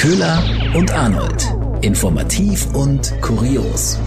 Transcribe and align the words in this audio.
Köhler 0.00 0.42
und 0.74 0.90
Arnold. 0.94 1.54
Informativ 1.82 2.74
und 2.74 3.12
kurios. 3.20 3.98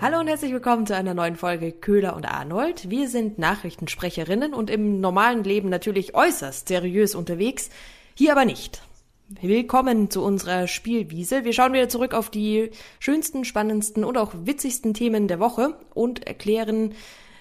Hallo 0.00 0.18
und 0.18 0.26
herzlich 0.26 0.52
willkommen 0.52 0.84
zu 0.84 0.96
einer 0.96 1.14
neuen 1.14 1.36
Folge 1.36 1.70
Köhler 1.70 2.16
und 2.16 2.26
Arnold. 2.26 2.90
Wir 2.90 3.08
sind 3.08 3.38
Nachrichtensprecherinnen 3.38 4.52
und 4.52 4.68
im 4.68 5.00
normalen 5.00 5.44
Leben 5.44 5.68
natürlich 5.68 6.16
äußerst 6.16 6.66
seriös 6.66 7.14
unterwegs, 7.14 7.70
hier 8.16 8.32
aber 8.32 8.44
nicht. 8.44 8.82
Willkommen 9.28 10.10
zu 10.10 10.24
unserer 10.24 10.66
Spielwiese. 10.66 11.44
Wir 11.44 11.52
schauen 11.52 11.72
wieder 11.72 11.88
zurück 11.88 12.14
auf 12.14 12.30
die 12.30 12.72
schönsten, 12.98 13.44
spannendsten 13.44 14.02
und 14.02 14.18
auch 14.18 14.32
witzigsten 14.34 14.92
Themen 14.92 15.28
der 15.28 15.38
Woche 15.38 15.76
und 15.94 16.26
erklären 16.26 16.94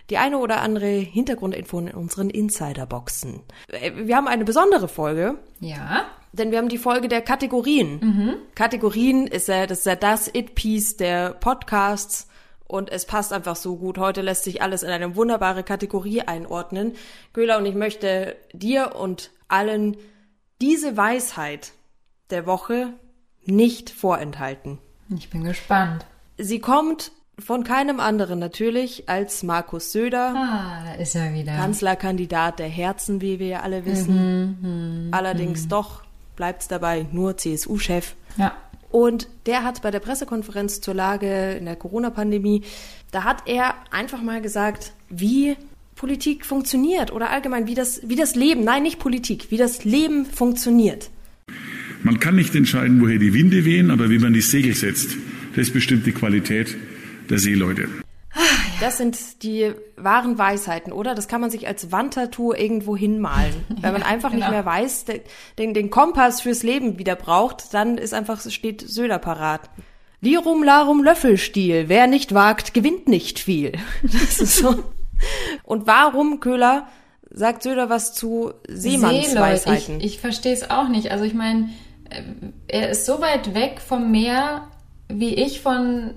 die 0.09 0.17
eine 0.17 0.37
oder 0.37 0.61
andere 0.61 0.87
Hintergrundinfo 0.87 1.79
in 1.79 1.91
unseren 1.91 2.29
Insiderboxen. 2.29 3.41
Äh, 3.67 3.91
wir 3.95 4.15
haben 4.15 4.27
eine 4.27 4.45
besondere 4.45 4.87
Folge. 4.87 5.39
Ja. 5.59 6.05
Denn 6.33 6.51
wir 6.51 6.57
haben 6.57 6.69
die 6.69 6.77
Folge 6.77 7.07
der 7.07 7.21
Kategorien. 7.21 7.99
Mhm. 8.01 8.35
Kategorien 8.55 9.25
ist 9.25 9.47
ja 9.47 9.65
das, 9.67 9.79
ist 9.79 9.85
ja 9.85 9.95
das 9.95 10.27
It-Piece 10.27 10.97
der 10.97 11.29
Podcasts 11.31 12.27
und 12.67 12.91
es 12.91 13.05
passt 13.05 13.31
einfach 13.31 13.55
so 13.55 13.77
gut. 13.77 13.97
Heute 13.97 14.21
lässt 14.21 14.43
sich 14.43 14.61
alles 14.61 14.83
in 14.83 14.89
eine 14.89 15.15
wunderbare 15.15 15.63
Kategorie 15.63 16.21
einordnen. 16.21 16.93
Göhler 17.31 17.57
und 17.57 17.65
ich 17.65 17.75
möchte 17.75 18.35
dir 18.53 18.95
und 18.95 19.31
allen 19.47 19.97
diese 20.61 20.97
Weisheit 20.97 21.73
der 22.31 22.45
Woche 22.45 22.93
nicht 23.45 23.89
vorenthalten. 23.91 24.79
Ich 25.15 25.29
bin 25.29 25.43
gespannt. 25.43 26.05
Sie 26.37 26.59
kommt 26.59 27.11
von 27.37 27.63
keinem 27.63 27.99
anderen 27.99 28.39
natürlich 28.39 29.09
als 29.09 29.43
Markus 29.43 29.91
Söder. 29.91 30.33
Ah, 30.35 30.83
da 30.85 31.01
ist 31.01 31.15
er 31.15 31.33
wieder. 31.33 31.55
Kanzlerkandidat 31.55 32.59
der 32.59 32.67
Herzen, 32.67 33.21
wie 33.21 33.39
wir 33.39 33.47
ja 33.47 33.59
alle 33.61 33.85
wissen. 33.85 34.57
Mhm, 34.61 35.09
mh, 35.09 35.17
Allerdings 35.17 35.63
mh. 35.63 35.69
doch 35.69 36.03
bleibt's 36.35 36.67
dabei, 36.67 37.05
nur 37.11 37.37
CSU-Chef. 37.37 38.15
Ja. 38.37 38.55
Und 38.91 39.27
der 39.45 39.63
hat 39.63 39.81
bei 39.81 39.91
der 39.91 39.99
Pressekonferenz 39.99 40.79
zur 40.79 40.93
Lage 40.93 41.53
in 41.53 41.65
der 41.65 41.75
Corona-Pandemie, 41.75 42.63
da 43.11 43.23
hat 43.23 43.43
er 43.45 43.75
einfach 43.91 44.21
mal 44.21 44.41
gesagt, 44.41 44.93
wie 45.09 45.57
Politik 45.95 46.45
funktioniert 46.45 47.11
oder 47.11 47.29
allgemein, 47.29 47.67
wie 47.67 47.73
das, 47.73 48.01
wie 48.07 48.15
das 48.15 48.35
Leben, 48.35 48.63
nein, 48.63 48.83
nicht 48.83 48.99
Politik, 48.99 49.47
wie 49.49 49.57
das 49.57 49.83
Leben 49.83 50.25
funktioniert. 50.25 51.09
Man 52.03 52.19
kann 52.19 52.35
nicht 52.35 52.55
entscheiden, 52.55 53.01
woher 53.01 53.17
die 53.17 53.33
Winde 53.33 53.65
wehen, 53.65 53.91
aber 53.91 54.09
wie 54.09 54.19
man 54.19 54.33
die 54.33 54.41
Segel 54.41 54.75
setzt, 54.75 55.17
das 55.55 55.71
bestimmt 55.71 56.05
die 56.05 56.11
Qualität 56.11 56.77
der 57.29 57.39
Seeleute. 57.39 57.87
Das 58.81 58.97
sind 58.97 59.43
die 59.43 59.71
wahren 59.95 60.37
Weisheiten, 60.37 60.91
oder? 60.91 61.15
Das 61.15 61.27
kann 61.27 61.39
man 61.39 61.49
sich 61.49 61.67
als 61.67 61.91
Wandtattoo 61.91 62.53
irgendwo 62.53 62.97
hinmalen. 62.97 63.53
Wenn 63.81 63.93
man 63.93 64.03
einfach 64.03 64.31
genau. 64.31 64.45
nicht 64.45 64.51
mehr 64.51 64.65
weiß, 64.65 65.05
den, 65.57 65.73
den 65.73 65.89
Kompass 65.89 66.41
fürs 66.41 66.63
Leben 66.63 66.99
wieder 66.99 67.15
braucht, 67.15 67.73
dann 67.73 67.97
ist 67.97 68.13
einfach, 68.13 68.41
steht 68.49 68.81
Söder 68.81 69.19
parat. 69.19 69.69
Lirum 70.19 70.63
larum 70.63 71.03
Löffelstiel. 71.03 71.85
Wer 71.87 72.07
nicht 72.07 72.33
wagt, 72.33 72.73
gewinnt 72.73 73.07
nicht 73.07 73.39
viel. 73.39 73.73
Das 74.03 74.39
ist 74.39 74.57
so. 74.57 74.83
Und 75.63 75.87
warum, 75.87 76.41
Köhler, 76.41 76.87
sagt 77.31 77.63
Söder 77.63 77.89
was 77.89 78.13
zu 78.13 78.53
Seemannsweisheiten? 78.67 79.99
Ich, 79.99 80.05
ich 80.05 80.19
verstehe 80.19 80.53
es 80.53 80.69
auch 80.69 80.89
nicht. 80.89 81.11
Also 81.11 81.23
ich 81.23 81.33
meine, 81.33 81.69
äh, 82.09 82.21
er 82.67 82.89
ist 82.89 83.05
so 83.05 83.21
weit 83.21 83.53
weg 83.53 83.79
vom 83.79 84.11
Meer 84.11 84.67
wie 85.07 85.35
ich 85.35 85.61
von, 85.61 86.15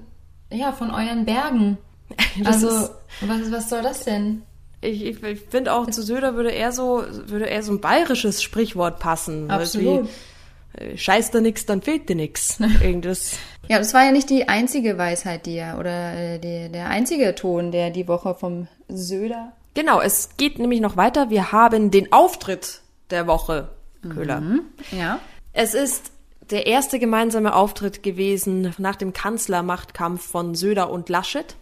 ja, 0.51 0.73
von 0.73 0.91
euren 0.91 1.25
Bergen. 1.25 1.79
Das 2.43 2.65
also, 2.65 2.91
was, 3.21 3.53
was 3.53 3.69
soll 3.69 3.83
das 3.83 4.05
denn? 4.05 4.43
Ich, 4.81 5.05
ich, 5.05 5.23
ich 5.23 5.41
finde 5.41 5.73
auch, 5.73 5.91
zu 5.91 6.03
Söder 6.03 6.37
würde 6.37 6.51
eher 6.51 6.73
so, 6.73 7.05
würde 7.27 7.47
eher 7.47 7.63
so 7.63 7.73
ein 7.73 7.81
bayerisches 7.81 8.43
Sprichwort 8.43 9.01
passen. 9.01 9.51
Absolut. 9.51 10.09
Wie, 10.75 10.81
äh, 10.81 10.97
scheiß 10.97 11.33
da 11.33 11.41
nix, 11.41 11.67
dann 11.67 11.83
fehlt 11.83 12.09
dir 12.09 12.17
nix. 12.17 12.61
Irgendwas. 12.83 13.37
Ja, 13.69 13.79
das 13.79 13.93
war 13.93 14.05
ja 14.05 14.13
nicht 14.13 14.31
die 14.31 14.49
einzige 14.49 14.97
Weisheit, 14.97 15.47
die 15.47 15.57
er, 15.57 15.79
oder 15.79 16.15
äh, 16.15 16.39
die, 16.39 16.71
der 16.73 16.89
einzige 16.89 17.35
Ton, 17.35 17.73
der 17.73 17.91
die 17.91 18.07
Woche 18.09 18.35
vom 18.35 18.69
Söder. 18.89 19.53
Genau, 19.75 20.01
es 20.01 20.31
geht 20.37 20.59
nämlich 20.59 20.81
noch 20.81 20.97
weiter. 20.97 21.29
Wir 21.29 21.53
haben 21.53 21.91
den 21.91 22.13
Auftritt 22.13 22.81
der 23.11 23.27
Woche, 23.27 23.69
Köhler. 24.09 24.41
Mhm, 24.41 24.63
ja. 24.93 25.19
Es 25.53 25.75
ist 25.75 26.13
der 26.51 26.67
erste 26.67 26.99
gemeinsame 26.99 27.55
Auftritt 27.55 28.03
gewesen 28.03 28.75
nach 28.79 28.97
dem 28.97 29.13
Kanzlermachtkampf 29.13 30.27
von 30.27 30.55
Söder 30.55 30.91
und 30.91 31.09
Laschet. 31.09 31.57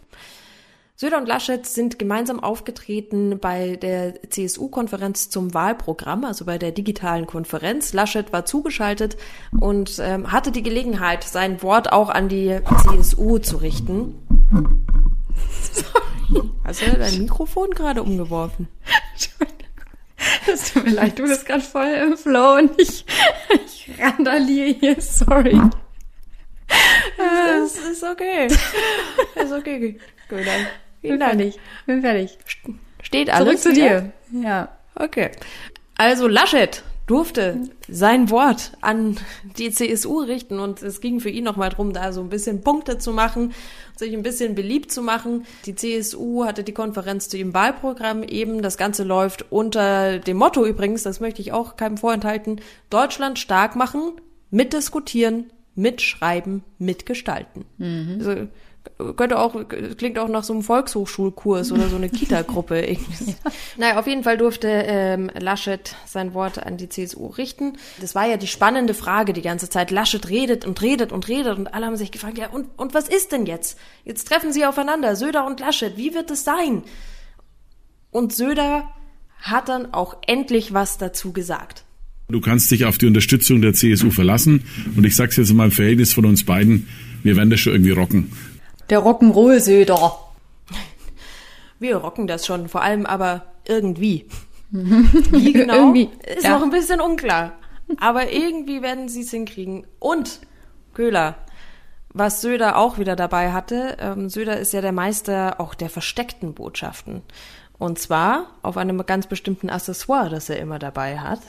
Söder 0.95 1.17
und 1.17 1.27
Laschet 1.27 1.63
sind 1.63 1.99
gemeinsam 1.99 2.39
aufgetreten 2.39 3.37
bei 3.39 3.75
der 3.75 4.15
CSU-Konferenz 4.29 5.29
zum 5.29 5.53
Wahlprogramm, 5.53 6.25
also 6.25 6.45
bei 6.45 6.57
der 6.57 6.71
digitalen 6.71 7.27
Konferenz. 7.27 7.93
Laschet 7.93 8.33
war 8.33 8.45
zugeschaltet 8.45 9.15
und 9.59 9.99
ähm, 10.01 10.31
hatte 10.31 10.51
die 10.51 10.63
Gelegenheit, 10.63 11.23
sein 11.23 11.61
Wort 11.61 11.91
auch 11.91 12.09
an 12.09 12.29
die 12.29 12.59
CSU 12.83 13.37
zu 13.37 13.57
richten. 13.57 14.15
Sorry. 15.71 16.49
Hast 16.63 16.81
du 16.81 16.91
dein 16.97 17.19
Mikrofon 17.19 17.69
gerade 17.71 18.01
umgeworfen? 18.01 18.67
Es 20.51 20.73
tut 20.73 20.85
mir 20.85 20.91
leid, 20.91 21.19
du 21.19 21.23
bist 21.23 21.45
gerade 21.45 21.61
voll 21.61 21.87
im 21.87 22.17
Flow 22.17 22.55
und 22.55 22.79
ich, 22.79 23.05
ich 23.65 23.91
randaliere 23.99 24.77
hier, 24.79 25.01
sorry. 25.01 25.59
Das 27.17 27.77
ist 27.77 28.03
okay. 28.03 28.47
Das 29.35 29.45
ist 29.45 29.51
okay. 29.53 29.99
Gut, 30.29 30.39
dann. 30.39 31.19
Dank. 31.19 31.21
Fertig. 31.21 31.59
Bin 31.85 32.01
fertig. 32.01 32.37
Steht 33.01 33.29
alles. 33.29 33.61
Zurück 33.61 33.75
zu 33.75 33.79
dir. 33.79 34.11
Ja. 34.31 34.69
Okay. 34.95 35.31
Also 35.95 36.27
Laschet 36.27 36.83
durfte 37.07 37.61
sein 37.87 38.29
Wort 38.29 38.73
an 38.81 39.17
die 39.57 39.71
CSU 39.71 40.19
richten 40.19 40.59
und 40.59 40.83
es 40.83 41.01
ging 41.01 41.21
für 41.21 41.29
ihn 41.29 41.45
nochmal 41.45 41.69
drum, 41.69 41.93
da 41.93 42.11
so 42.11 42.21
ein 42.21 42.29
bisschen 42.29 42.61
Punkte 42.61 42.97
zu 42.97 43.13
machen, 43.13 43.53
sich 43.95 44.13
ein 44.13 44.23
bisschen 44.23 44.55
beliebt 44.55 44.91
zu 44.91 45.01
machen. 45.01 45.45
Die 45.65 45.73
CSU 45.73 46.45
hatte 46.45 46.63
die 46.63 46.73
Konferenz 46.73 47.29
zu 47.29 47.37
ihrem 47.37 47.53
Wahlprogramm 47.53 48.23
eben. 48.23 48.61
Das 48.61 48.77
Ganze 48.77 49.03
läuft 49.03 49.51
unter 49.51 50.19
dem 50.19 50.37
Motto 50.37 50.65
übrigens, 50.65 51.03
das 51.03 51.21
möchte 51.21 51.41
ich 51.41 51.53
auch 51.53 51.77
keinem 51.77 51.97
vorenthalten, 51.97 52.59
Deutschland 52.89 53.39
stark 53.39 53.77
machen, 53.77 54.11
mitdiskutieren, 54.51 55.45
mitschreiben, 55.75 56.63
mitgestalten. 56.77 57.65
Mhm. 57.77 58.15
Also, 58.19 58.47
könnte 59.15 59.39
auch, 59.39 59.55
klingt 59.97 60.19
auch 60.19 60.27
nach 60.27 60.43
so 60.43 60.53
einem 60.53 60.63
Volkshochschulkurs 60.63 61.71
oder 61.71 61.89
so 61.89 61.95
eine 61.95 62.09
Kita-Gruppe 62.09 62.79
irgendwie. 62.87 63.31
ja. 63.31 63.51
Naja, 63.77 63.99
auf 63.99 64.07
jeden 64.07 64.23
Fall 64.23 64.37
durfte 64.37 64.67
ähm, 64.67 65.29
Laschet 65.39 65.95
sein 66.05 66.33
Wort 66.33 66.63
an 66.63 66.77
die 66.77 66.89
CSU 66.89 67.27
richten. 67.27 67.77
Das 68.01 68.15
war 68.15 68.27
ja 68.27 68.37
die 68.37 68.47
spannende 68.47 68.93
Frage 68.93 69.33
die 69.33 69.41
ganze 69.41 69.69
Zeit. 69.69 69.91
Laschet 69.91 70.29
redet 70.29 70.65
und 70.65 70.81
redet 70.81 71.11
und 71.11 71.27
redet 71.27 71.57
und 71.57 71.73
alle 71.73 71.85
haben 71.85 71.97
sich 71.97 72.11
gefragt, 72.11 72.37
ja, 72.37 72.49
und, 72.49 72.67
und 72.77 72.93
was 72.93 73.07
ist 73.07 73.31
denn 73.31 73.45
jetzt? 73.45 73.77
Jetzt 74.05 74.27
treffen 74.27 74.51
sie 74.51 74.65
aufeinander, 74.65 75.15
Söder 75.15 75.45
und 75.45 75.59
Laschet, 75.59 75.97
wie 75.97 76.13
wird 76.13 76.31
es 76.31 76.43
sein? 76.43 76.83
Und 78.11 78.33
Söder 78.33 78.83
hat 79.39 79.69
dann 79.69 79.93
auch 79.93 80.17
endlich 80.25 80.73
was 80.73 80.97
dazu 80.97 81.33
gesagt. 81.33 81.83
Du 82.29 82.41
kannst 82.41 82.69
dich 82.71 82.83
auf 82.83 82.97
die 82.97 83.05
Unterstützung 83.05 83.61
der 83.61 83.73
CSU 83.73 84.11
verlassen 84.11 84.63
und 84.97 85.05
ich 85.05 85.15
sag's 85.15 85.37
jetzt 85.37 85.49
in 85.49 85.55
meinem 85.55 85.71
Verhältnis 85.71 86.13
von 86.13 86.25
uns 86.25 86.43
beiden, 86.43 86.87
wir 87.23 87.37
werden 87.37 87.49
das 87.49 87.61
schon 87.61 87.73
irgendwie 87.73 87.91
rocken. 87.91 88.31
Der 88.89 88.99
Rock'n'Roll-Söder. 88.99 90.19
Wir 91.79 91.97
rocken 91.97 92.27
das 92.27 92.45
schon, 92.45 92.69
vor 92.69 92.81
allem 92.81 93.05
aber 93.05 93.45
irgendwie. 93.67 94.27
Wie 94.71 95.53
genau? 95.53 95.75
irgendwie, 95.75 96.09
ist 96.25 96.43
ja. 96.43 96.51
noch 96.51 96.63
ein 96.63 96.71
bisschen 96.71 97.01
unklar. 97.01 97.53
Aber 97.99 98.31
irgendwie 98.31 98.81
werden 98.81 99.07
sie 99.07 99.21
es 99.21 99.31
hinkriegen. 99.31 99.87
Und 99.99 100.41
Köhler, 100.93 101.35
was 102.09 102.41
Söder 102.41 102.77
auch 102.77 102.97
wieder 102.97 103.15
dabei 103.15 103.51
hatte, 103.51 103.97
ähm, 103.99 104.29
Söder 104.29 104.57
ist 104.57 104.73
ja 104.73 104.81
der 104.81 104.91
Meister 104.91 105.59
auch 105.59 105.73
der 105.73 105.89
versteckten 105.89 106.53
Botschaften. 106.53 107.21
Und 107.77 107.99
zwar 107.99 108.47
auf 108.61 108.77
einem 108.77 109.05
ganz 109.05 109.27
bestimmten 109.27 109.69
Accessoire, 109.69 110.29
das 110.29 110.49
er 110.49 110.59
immer 110.59 110.79
dabei 110.79 111.19
hat. 111.19 111.41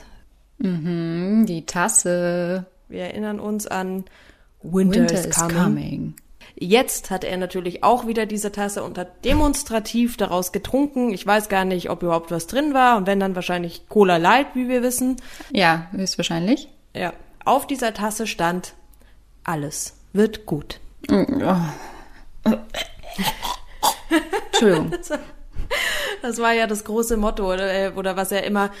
Mhm, 0.59 1.45
die 1.47 1.65
Tasse. 1.65 2.67
Wir 2.87 3.01
erinnern 3.05 3.39
uns 3.39 3.67
an 3.67 4.05
Winter, 4.61 4.99
Winter 5.01 5.27
is, 5.27 5.35
coming. 5.35 5.57
coming. 5.57 6.15
Jetzt 6.55 7.11
hat 7.11 7.23
er 7.23 7.37
natürlich 7.37 7.83
auch 7.83 8.07
wieder 8.07 8.25
diese 8.25 8.51
Tasse 8.51 8.83
und 8.83 8.97
hat 8.97 9.23
demonstrativ 9.25 10.17
daraus 10.17 10.51
getrunken. 10.51 11.13
Ich 11.13 11.25
weiß 11.25 11.49
gar 11.49 11.65
nicht, 11.65 11.89
ob 11.89 12.03
überhaupt 12.03 12.31
was 12.31 12.47
drin 12.47 12.73
war 12.73 12.97
und 12.97 13.07
wenn 13.07 13.19
dann 13.19 13.35
wahrscheinlich 13.35 13.87
Cola 13.87 14.17
Light, 14.17 14.47
wie 14.55 14.67
wir 14.67 14.81
wissen. 14.81 15.17
Ja, 15.51 15.87
höchstwahrscheinlich. 15.91 16.67
Ja. 16.95 17.13
Auf 17.45 17.67
dieser 17.67 17.93
Tasse 17.93 18.27
stand 18.27 18.73
alles 19.43 19.95
wird 20.13 20.45
gut. 20.45 20.79
Entschuldigung. 24.51 24.91
Das 26.21 26.39
war 26.39 26.53
ja 26.53 26.67
das 26.67 26.83
große 26.83 27.15
Motto 27.17 27.51
oder, 27.53 27.95
oder 27.95 28.17
was 28.17 28.31
er 28.31 28.43
immer 28.43 28.71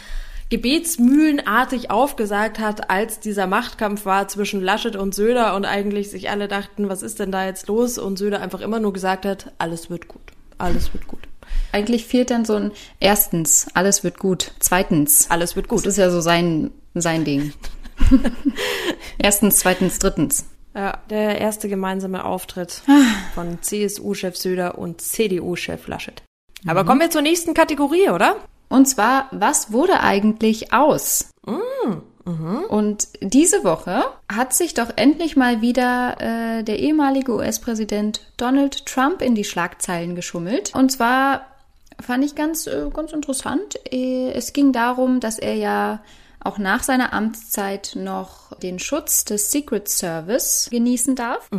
gebetsmühlenartig 0.49 1.91
aufgesagt 1.91 2.59
hat, 2.59 2.89
als 2.89 3.19
dieser 3.19 3.45
Machtkampf 3.45 4.05
war 4.05 4.27
zwischen 4.27 4.61
Laschet 4.61 4.95
und 4.95 5.13
Söder 5.13 5.55
und 5.55 5.65
eigentlich 5.65 6.09
sich 6.09 6.29
alle 6.29 6.47
dachten, 6.47 6.89
was 6.89 7.03
ist 7.03 7.19
denn 7.19 7.31
da 7.31 7.45
jetzt 7.45 7.67
los? 7.67 7.97
Und 7.97 8.17
Söder 8.17 8.41
einfach 8.41 8.61
immer 8.61 8.79
nur 8.79 8.93
gesagt 8.93 9.25
hat, 9.25 9.53
alles 9.59 9.89
wird 9.89 10.07
gut, 10.07 10.21
alles 10.57 10.93
wird 10.93 11.07
gut. 11.07 11.19
Eigentlich 11.71 12.05
fehlt 12.05 12.31
dann 12.31 12.45
so 12.45 12.55
ein 12.55 12.71
erstens, 12.99 13.67
alles 13.73 14.03
wird 14.03 14.19
gut. 14.19 14.51
Zweitens, 14.59 15.29
Alles 15.29 15.55
wird 15.55 15.67
gut. 15.67 15.79
Das 15.85 15.93
ist 15.93 15.97
ja 15.97 16.09
so 16.09 16.21
sein, 16.21 16.71
sein 16.93 17.25
Ding. 17.25 17.53
erstens, 19.17 19.57
zweitens, 19.57 19.99
drittens. 19.99 20.45
Ja, 20.75 20.99
der 21.09 21.39
erste 21.39 21.67
gemeinsame 21.67 22.23
Auftritt 22.23 22.83
von 23.33 23.61
CSU-Chef 23.61 24.35
Söder 24.35 24.77
und 24.77 25.01
CDU-Chef 25.01 25.87
Laschet. 25.87 26.21
Aber 26.67 26.85
kommen 26.85 27.01
wir 27.01 27.09
zur 27.09 27.21
nächsten 27.21 27.53
Kategorie, 27.53 28.09
oder? 28.09 28.35
Und 28.69 28.85
zwar, 28.87 29.27
was 29.31 29.71
wurde 29.71 29.99
eigentlich 30.01 30.71
aus? 30.73 31.31
Und 32.69 33.07
diese 33.21 33.63
Woche 33.63 34.03
hat 34.31 34.53
sich 34.53 34.75
doch 34.75 34.91
endlich 34.95 35.35
mal 35.35 35.61
wieder 35.61 36.17
äh, 36.19 36.63
der 36.63 36.77
ehemalige 36.79 37.33
US-Präsident 37.33 38.21
Donald 38.37 38.85
Trump 38.85 39.21
in 39.23 39.33
die 39.33 39.43
Schlagzeilen 39.43 40.15
geschummelt. 40.15 40.73
Und 40.75 40.91
zwar 40.91 41.41
fand 41.99 42.23
ich 42.23 42.35
ganz, 42.35 42.67
äh, 42.67 42.89
ganz 42.93 43.11
interessant. 43.13 43.79
Äh, 43.91 44.31
Es 44.31 44.53
ging 44.53 44.71
darum, 44.71 45.19
dass 45.19 45.39
er 45.39 45.55
ja 45.55 46.01
auch 46.41 46.57
nach 46.57 46.83
seiner 46.83 47.11
Amtszeit 47.13 47.93
noch 47.95 48.55
den 48.59 48.79
Schutz 48.79 49.25
des 49.25 49.51
Secret 49.51 49.89
Service 49.89 50.69
genießen 50.71 51.15
darf. 51.15 51.49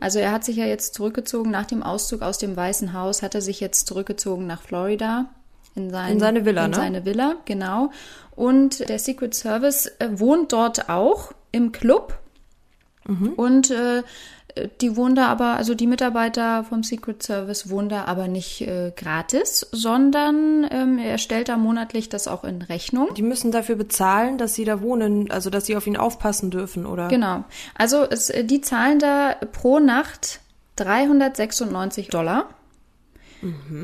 Also 0.00 0.18
er 0.18 0.32
hat 0.32 0.44
sich 0.44 0.56
ja 0.56 0.64
jetzt 0.64 0.94
zurückgezogen 0.94 1.50
nach 1.50 1.66
dem 1.66 1.82
Auszug 1.82 2.22
aus 2.22 2.38
dem 2.38 2.56
Weißen 2.56 2.92
Haus, 2.94 3.22
hat 3.22 3.34
er 3.34 3.42
sich 3.42 3.60
jetzt 3.60 3.86
zurückgezogen 3.86 4.46
nach 4.46 4.62
Florida. 4.62 5.26
In, 5.74 5.90
sein, 5.90 6.14
In 6.14 6.20
seine 6.20 6.44
Villa, 6.44 6.64
in 6.64 6.70
ne? 6.70 6.76
seine 6.76 7.04
Villa, 7.04 7.36
genau. 7.44 7.90
Und 8.34 8.88
der 8.88 8.98
Secret 8.98 9.34
Service 9.34 9.86
äh, 9.98 10.08
wohnt 10.12 10.52
dort 10.52 10.88
auch 10.88 11.32
im 11.52 11.72
Club. 11.72 12.18
Und 13.36 13.70
äh, 13.70 14.02
die 14.80 14.96
wohnen 14.96 15.14
da 15.14 15.26
aber, 15.26 15.56
also 15.56 15.74
die 15.74 15.86
Mitarbeiter 15.86 16.64
vom 16.64 16.82
Secret 16.82 17.22
Service 17.22 17.70
wohnen 17.70 17.88
da 17.88 18.04
aber 18.04 18.28
nicht 18.28 18.62
äh, 18.62 18.92
gratis, 18.94 19.66
sondern 19.72 20.66
ähm, 20.70 20.98
er 20.98 21.18
stellt 21.18 21.48
da 21.48 21.56
monatlich 21.56 22.08
das 22.08 22.28
auch 22.28 22.44
in 22.44 22.62
Rechnung. 22.62 23.08
Die 23.14 23.22
müssen 23.22 23.52
dafür 23.52 23.76
bezahlen, 23.76 24.38
dass 24.38 24.54
sie 24.54 24.64
da 24.64 24.80
wohnen, 24.80 25.30
also 25.30 25.50
dass 25.50 25.66
sie 25.66 25.76
auf 25.76 25.86
ihn 25.86 25.96
aufpassen 25.96 26.50
dürfen, 26.50 26.86
oder? 26.86 27.08
Genau. 27.08 27.44
Also 27.74 28.04
es, 28.08 28.30
äh, 28.30 28.44
die 28.44 28.60
zahlen 28.60 28.98
da 28.98 29.36
pro 29.52 29.78
Nacht 29.78 30.40
396 30.76 32.08
Dollar. 32.08 32.48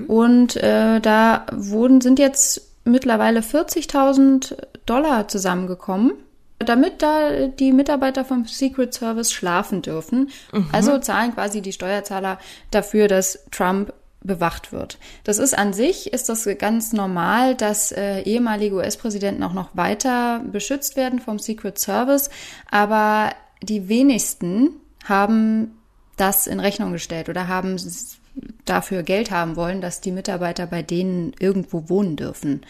Und 0.08 0.56
äh, 0.56 1.00
da 1.00 1.46
wurden, 1.52 2.00
sind 2.00 2.18
jetzt 2.18 2.62
mittlerweile 2.84 3.40
40.000 3.40 4.56
Dollar 4.86 5.28
zusammengekommen, 5.28 6.12
damit 6.58 7.02
da 7.02 7.48
die 7.48 7.72
Mitarbeiter 7.72 8.24
vom 8.24 8.46
Secret 8.46 8.94
Service 8.94 9.32
schlafen 9.32 9.82
dürfen. 9.82 10.30
Also 10.72 10.98
zahlen 10.98 11.34
quasi 11.34 11.60
die 11.60 11.72
Steuerzahler 11.72 12.38
dafür, 12.70 13.08
dass 13.08 13.44
Trump 13.50 13.92
bewacht 14.22 14.72
wird. 14.72 14.98
Das 15.24 15.38
ist 15.38 15.56
an 15.56 15.72
sich, 15.72 16.12
ist 16.12 16.28
das 16.28 16.48
ganz 16.58 16.92
normal, 16.92 17.54
dass 17.54 17.92
äh, 17.92 18.20
ehemalige 18.22 18.76
US-Präsidenten 18.76 19.42
auch 19.42 19.52
noch 19.52 19.70
weiter 19.74 20.40
beschützt 20.50 20.96
werden 20.96 21.20
vom 21.20 21.38
Secret 21.38 21.78
Service, 21.78 22.30
aber 22.70 23.30
die 23.62 23.88
wenigsten 23.88 24.70
haben 25.04 25.78
das 26.16 26.46
in 26.46 26.60
Rechnung 26.60 26.92
gestellt 26.92 27.28
oder 27.28 27.46
haben 27.46 27.78
dafür 28.64 29.02
Geld 29.02 29.30
haben 29.30 29.56
wollen, 29.56 29.80
dass 29.80 30.00
die 30.00 30.12
Mitarbeiter 30.12 30.66
bei 30.66 30.82
denen 30.82 31.32
irgendwo 31.38 31.88
wohnen 31.88 32.16
dürfen. 32.16 32.62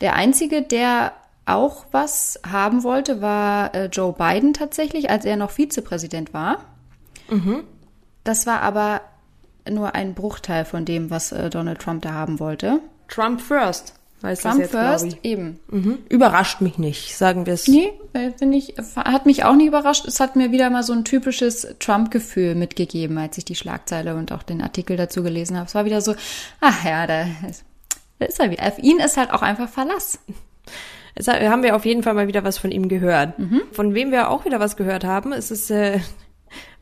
Der 0.00 0.14
einzige, 0.14 0.62
der 0.62 1.12
auch 1.44 1.86
was 1.90 2.40
haben 2.48 2.84
wollte, 2.84 3.20
war 3.20 3.74
äh, 3.74 3.86
Joe 3.86 4.12
Biden 4.12 4.52
tatsächlich, 4.52 5.10
als 5.10 5.24
er 5.24 5.36
noch 5.36 5.50
Vizepräsident 5.50 6.32
war. 6.32 6.64
Das 8.24 8.46
war 8.46 8.60
aber 8.62 9.00
nur 9.68 9.94
ein 9.94 10.14
Bruchteil 10.14 10.64
von 10.64 10.84
dem, 10.84 11.10
was 11.10 11.32
äh, 11.32 11.50
Donald 11.50 11.80
Trump 11.80 12.02
da 12.02 12.12
haben 12.12 12.38
wollte. 12.40 12.80
Trump 13.08 13.40
first. 13.40 13.94
Heißt 14.22 14.42
Trump 14.42 14.60
jetzt, 14.60 14.70
first, 14.70 15.16
eben. 15.22 15.58
Mhm. 15.68 15.98
Überrascht 16.08 16.60
mich 16.60 16.78
nicht, 16.78 17.16
sagen 17.16 17.46
wir 17.46 17.54
es. 17.54 17.66
Nee, 17.66 17.92
finde 18.38 18.56
ich, 18.56 18.74
hat 18.96 19.26
mich 19.26 19.44
auch 19.44 19.54
nicht 19.54 19.66
überrascht. 19.66 20.06
Es 20.06 20.20
hat 20.20 20.36
mir 20.36 20.52
wieder 20.52 20.70
mal 20.70 20.84
so 20.84 20.92
ein 20.92 21.04
typisches 21.04 21.66
Trump-Gefühl 21.80 22.54
mitgegeben, 22.54 23.18
als 23.18 23.36
ich 23.38 23.44
die 23.44 23.56
Schlagzeile 23.56 24.14
und 24.14 24.30
auch 24.30 24.44
den 24.44 24.62
Artikel 24.62 24.96
dazu 24.96 25.22
gelesen 25.22 25.56
habe. 25.56 25.66
Es 25.66 25.74
war 25.74 25.84
wieder 25.84 26.00
so, 26.00 26.14
ach 26.60 26.84
ja, 26.84 27.06
da 27.06 27.22
ist, 27.48 27.64
da 28.20 28.26
ist 28.26 28.38
er 28.38 28.50
wieder. 28.50 28.66
Auf 28.66 28.78
ihn 28.78 28.98
ist 28.98 29.16
halt 29.16 29.32
auch 29.32 29.42
einfach 29.42 29.68
Verlass. 29.68 30.20
Jetzt 31.16 31.28
haben 31.28 31.62
wir 31.62 31.76
auf 31.76 31.84
jeden 31.84 32.02
Fall 32.02 32.14
mal 32.14 32.28
wieder 32.28 32.44
was 32.44 32.58
von 32.58 32.70
ihm 32.70 32.88
gehört. 32.88 33.34
Von 33.72 33.94
wem 33.94 34.12
wir 34.12 34.30
auch 34.30 34.44
wieder 34.44 34.60
was 34.60 34.76
gehört 34.76 35.04
haben, 35.04 35.32
ist 35.32 35.50
es, 35.50 35.68
äh, 35.68 35.98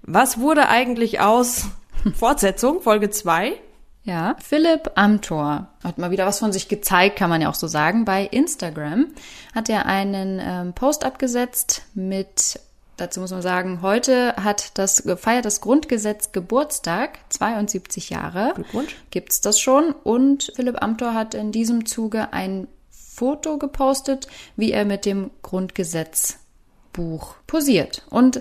was 0.03 0.39
wurde 0.39 0.69
eigentlich 0.69 1.21
aus 1.21 1.69
Fortsetzung, 2.15 2.81
Folge 2.81 3.11
2? 3.11 3.55
Ja, 4.03 4.37
Philipp 4.43 4.93
Amthor 4.95 5.69
hat 5.85 5.99
mal 5.99 6.11
wieder 6.11 6.25
was 6.27 6.39
von 6.39 6.53
sich 6.53 6.69
gezeigt, 6.69 7.17
kann 7.17 7.29
man 7.29 7.43
ja 7.43 7.51
auch 7.51 7.55
so 7.55 7.67
sagen. 7.67 8.05
Bei 8.07 8.25
Instagram 8.25 9.09
hat 9.55 9.69
er 9.69 9.87
einen 9.87 10.41
ähm, 10.43 10.73
Post 10.73 11.05
abgesetzt 11.05 11.83
mit, 11.93 12.59
dazu 12.97 13.21
muss 13.21 13.31
man 13.31 13.43
sagen, 13.43 13.83
heute 13.83 14.35
hat 14.37 14.79
das 14.79 15.05
feiert 15.17 15.45
das 15.45 15.61
Grundgesetz 15.61 16.33
Geburtstag, 16.33 17.19
72 17.29 18.09
Jahre. 18.09 18.53
Glückwunsch. 18.55 18.97
Gibt's 19.11 19.43
das 19.43 19.61
schon? 19.61 19.93
Und 19.93 20.51
Philipp 20.57 20.83
Amthor 20.83 21.13
hat 21.13 21.35
in 21.35 21.53
diesem 21.53 21.85
Zuge 21.85 22.33
ein 22.33 22.69
Foto 22.89 23.59
gepostet, 23.59 24.29
wie 24.57 24.73
er 24.73 24.87
mit 24.87 25.05
dem 25.05 25.31
Grundgesetzbuch 25.43 27.35
posiert. 27.47 28.07
Und 28.09 28.41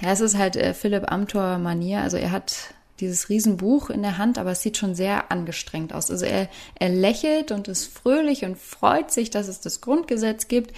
ja, 0.00 0.12
es 0.12 0.20
ist 0.20 0.38
halt 0.38 0.56
äh, 0.56 0.72
Philipp 0.72 1.12
Amthor 1.12 1.58
Manier. 1.58 2.00
Also 2.00 2.16
er 2.16 2.30
hat 2.30 2.74
dieses 3.00 3.28
Riesenbuch 3.28 3.90
in 3.90 4.02
der 4.02 4.18
Hand, 4.18 4.38
aber 4.38 4.52
es 4.52 4.62
sieht 4.62 4.76
schon 4.76 4.94
sehr 4.94 5.30
angestrengt 5.30 5.92
aus. 5.92 6.10
Also 6.10 6.24
er, 6.24 6.48
er 6.76 6.88
lächelt 6.88 7.52
und 7.52 7.68
ist 7.68 7.86
fröhlich 7.86 8.44
und 8.44 8.58
freut 8.58 9.10
sich, 9.10 9.30
dass 9.30 9.48
es 9.48 9.60
das 9.60 9.80
Grundgesetz 9.80 10.48
gibt. 10.48 10.72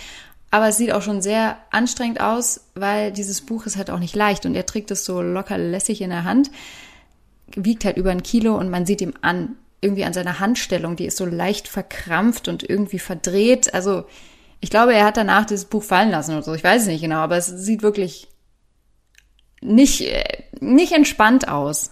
Aber 0.50 0.68
es 0.68 0.78
sieht 0.78 0.92
auch 0.92 1.02
schon 1.02 1.20
sehr 1.20 1.58
anstrengend 1.70 2.20
aus, 2.20 2.62
weil 2.74 3.12
dieses 3.12 3.42
Buch 3.42 3.66
ist 3.66 3.76
halt 3.76 3.90
auch 3.90 3.98
nicht 3.98 4.16
leicht 4.16 4.46
und 4.46 4.54
er 4.54 4.66
trägt 4.66 4.90
es 4.90 5.04
so 5.04 5.20
locker 5.20 5.58
lässig 5.58 6.00
in 6.00 6.10
der 6.10 6.24
Hand, 6.24 6.50
wiegt 7.54 7.84
halt 7.84 7.96
über 7.96 8.10
ein 8.10 8.22
Kilo 8.22 8.56
und 8.56 8.70
man 8.70 8.86
sieht 8.86 9.02
ihm 9.02 9.14
an, 9.20 9.56
irgendwie 9.80 10.04
an 10.04 10.14
seiner 10.14 10.40
Handstellung, 10.40 10.96
die 10.96 11.06
ist 11.06 11.18
so 11.18 11.26
leicht 11.26 11.68
verkrampft 11.68 12.48
und 12.48 12.68
irgendwie 12.68 12.98
verdreht. 12.98 13.74
Also 13.74 14.06
ich 14.60 14.70
glaube, 14.70 14.94
er 14.94 15.04
hat 15.04 15.16
danach 15.16 15.44
dieses 15.44 15.66
Buch 15.66 15.82
fallen 15.82 16.10
lassen 16.10 16.32
oder 16.32 16.42
so. 16.42 16.54
Ich 16.54 16.64
weiß 16.64 16.82
es 16.82 16.88
nicht 16.88 17.02
genau, 17.02 17.18
aber 17.18 17.36
es 17.36 17.46
sieht 17.46 17.82
wirklich 17.82 18.28
nicht, 19.60 20.00
äh, 20.00 20.44
nicht 20.60 20.92
entspannt 20.92 21.48
aus. 21.48 21.90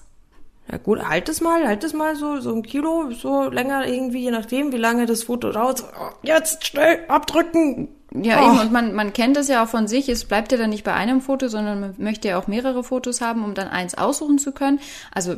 Ja 0.71 0.79
gut, 0.79 1.01
halt 1.07 1.29
es 1.29 1.41
mal, 1.41 1.67
halt 1.67 1.85
es 1.85 1.93
mal 1.93 2.17
so, 2.17 2.41
so 2.41 2.53
ein 2.53 2.63
Kilo, 2.63 3.11
so 3.13 3.49
länger 3.49 3.87
irgendwie, 3.87 4.23
je 4.25 4.31
nachdem, 4.33 4.73
wie 4.73 4.77
lange 4.79 5.07
das 5.07 5.23
Foto 5.25 5.53
dauert. 5.53 5.85
Oh, 5.85 6.09
Jetzt 6.23 6.67
schnell 6.67 7.05
abdrücken. 7.09 7.89
Ja, 8.13 8.41
Oh. 8.43 8.47
eben, 8.47 8.59
und 8.61 8.73
man, 8.73 8.93
man 8.95 9.13
kennt 9.13 9.37
es 9.37 9.49
ja 9.49 9.63
auch 9.65 9.69
von 9.69 9.87
sich, 9.87 10.09
es 10.09 10.25
bleibt 10.25 10.51
ja 10.53 10.59
dann 10.59 10.71
nicht 10.71 10.83
bei 10.85 10.95
einem 10.95 11.21
Foto, 11.21 11.49
sondern 11.49 11.81
man 11.81 11.95
möchte 11.99 12.29
ja 12.29 12.39
auch 12.39 12.47
mehrere 12.49 12.83
Fotos 12.83 13.21
haben, 13.21 13.45
um 13.45 13.55
dann 13.55 13.69
eins 13.69 13.97
aussuchen 13.97 14.39
zu 14.39 14.53
können. 14.53 14.81
Also 15.13 15.37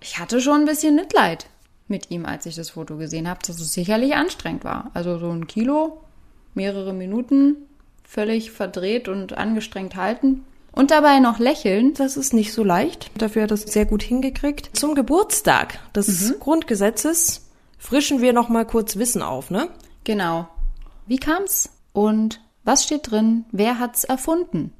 ich 0.00 0.18
hatte 0.18 0.40
schon 0.40 0.60
ein 0.60 0.66
bisschen 0.66 0.94
Mitleid 0.94 1.46
mit 1.88 2.10
ihm, 2.10 2.24
als 2.26 2.46
ich 2.46 2.54
das 2.54 2.70
Foto 2.70 2.96
gesehen 2.96 3.28
habe, 3.28 3.40
dass 3.46 3.60
es 3.60 3.72
sicherlich 3.72 4.14
anstrengend 4.14 4.64
war. 4.64 4.90
Also 4.94 5.18
so 5.18 5.30
ein 5.30 5.46
Kilo, 5.46 6.00
mehrere 6.54 6.92
Minuten, 6.92 7.56
völlig 8.04 8.50
verdreht 8.52 9.08
und 9.08 9.36
angestrengt 9.36 9.96
halten. 9.96 10.44
Und 10.76 10.90
dabei 10.90 11.20
noch 11.20 11.38
lächeln. 11.38 11.94
Das 11.94 12.18
ist 12.18 12.34
nicht 12.34 12.52
so 12.52 12.62
leicht. 12.62 13.10
Dafür 13.16 13.44
hat 13.44 13.50
er 13.50 13.54
es 13.54 13.62
sehr 13.62 13.86
gut 13.86 14.02
hingekriegt. 14.02 14.76
Zum 14.76 14.94
Geburtstag 14.94 15.80
des 15.94 16.38
Grundgesetzes 16.38 17.48
frischen 17.78 18.20
wir 18.20 18.34
noch 18.34 18.50
mal 18.50 18.66
kurz 18.66 18.96
Wissen 18.96 19.22
auf, 19.22 19.50
ne? 19.50 19.70
Genau. 20.04 20.48
Wie 21.06 21.16
kam's? 21.16 21.70
Und 21.94 22.42
was 22.62 22.84
steht 22.84 23.10
drin? 23.10 23.46
Wer 23.52 23.78
hat's 23.78 24.04
erfunden? 24.04 24.74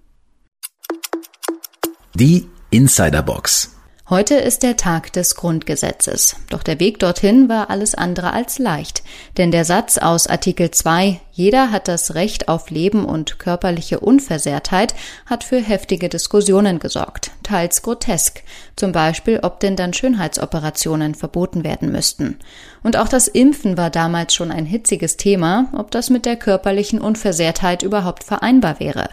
Die 2.14 2.46
Insiderbox. 2.70 3.75
Heute 4.08 4.36
ist 4.36 4.62
der 4.62 4.76
Tag 4.76 5.12
des 5.14 5.34
Grundgesetzes. 5.34 6.36
Doch 6.48 6.62
der 6.62 6.78
Weg 6.78 7.00
dorthin 7.00 7.48
war 7.48 7.70
alles 7.70 7.96
andere 7.96 8.32
als 8.32 8.60
leicht. 8.60 9.02
Denn 9.36 9.50
der 9.50 9.64
Satz 9.64 9.98
aus 9.98 10.28
Artikel 10.28 10.70
2, 10.70 11.20
jeder 11.32 11.72
hat 11.72 11.88
das 11.88 12.14
Recht 12.14 12.46
auf 12.46 12.70
Leben 12.70 13.04
und 13.04 13.40
körperliche 13.40 13.98
Unversehrtheit, 13.98 14.94
hat 15.28 15.42
für 15.42 15.60
heftige 15.60 16.08
Diskussionen 16.08 16.78
gesorgt. 16.78 17.32
Teils 17.42 17.82
grotesk. 17.82 18.44
Zum 18.76 18.92
Beispiel, 18.92 19.40
ob 19.42 19.58
denn 19.58 19.74
dann 19.74 19.92
Schönheitsoperationen 19.92 21.16
verboten 21.16 21.64
werden 21.64 21.90
müssten. 21.90 22.38
Und 22.84 22.96
auch 22.96 23.08
das 23.08 23.26
Impfen 23.26 23.76
war 23.76 23.90
damals 23.90 24.36
schon 24.36 24.52
ein 24.52 24.66
hitziges 24.66 25.16
Thema, 25.16 25.66
ob 25.72 25.90
das 25.90 26.10
mit 26.10 26.26
der 26.26 26.36
körperlichen 26.36 27.00
Unversehrtheit 27.00 27.82
überhaupt 27.82 28.22
vereinbar 28.22 28.78
wäre. 28.78 29.08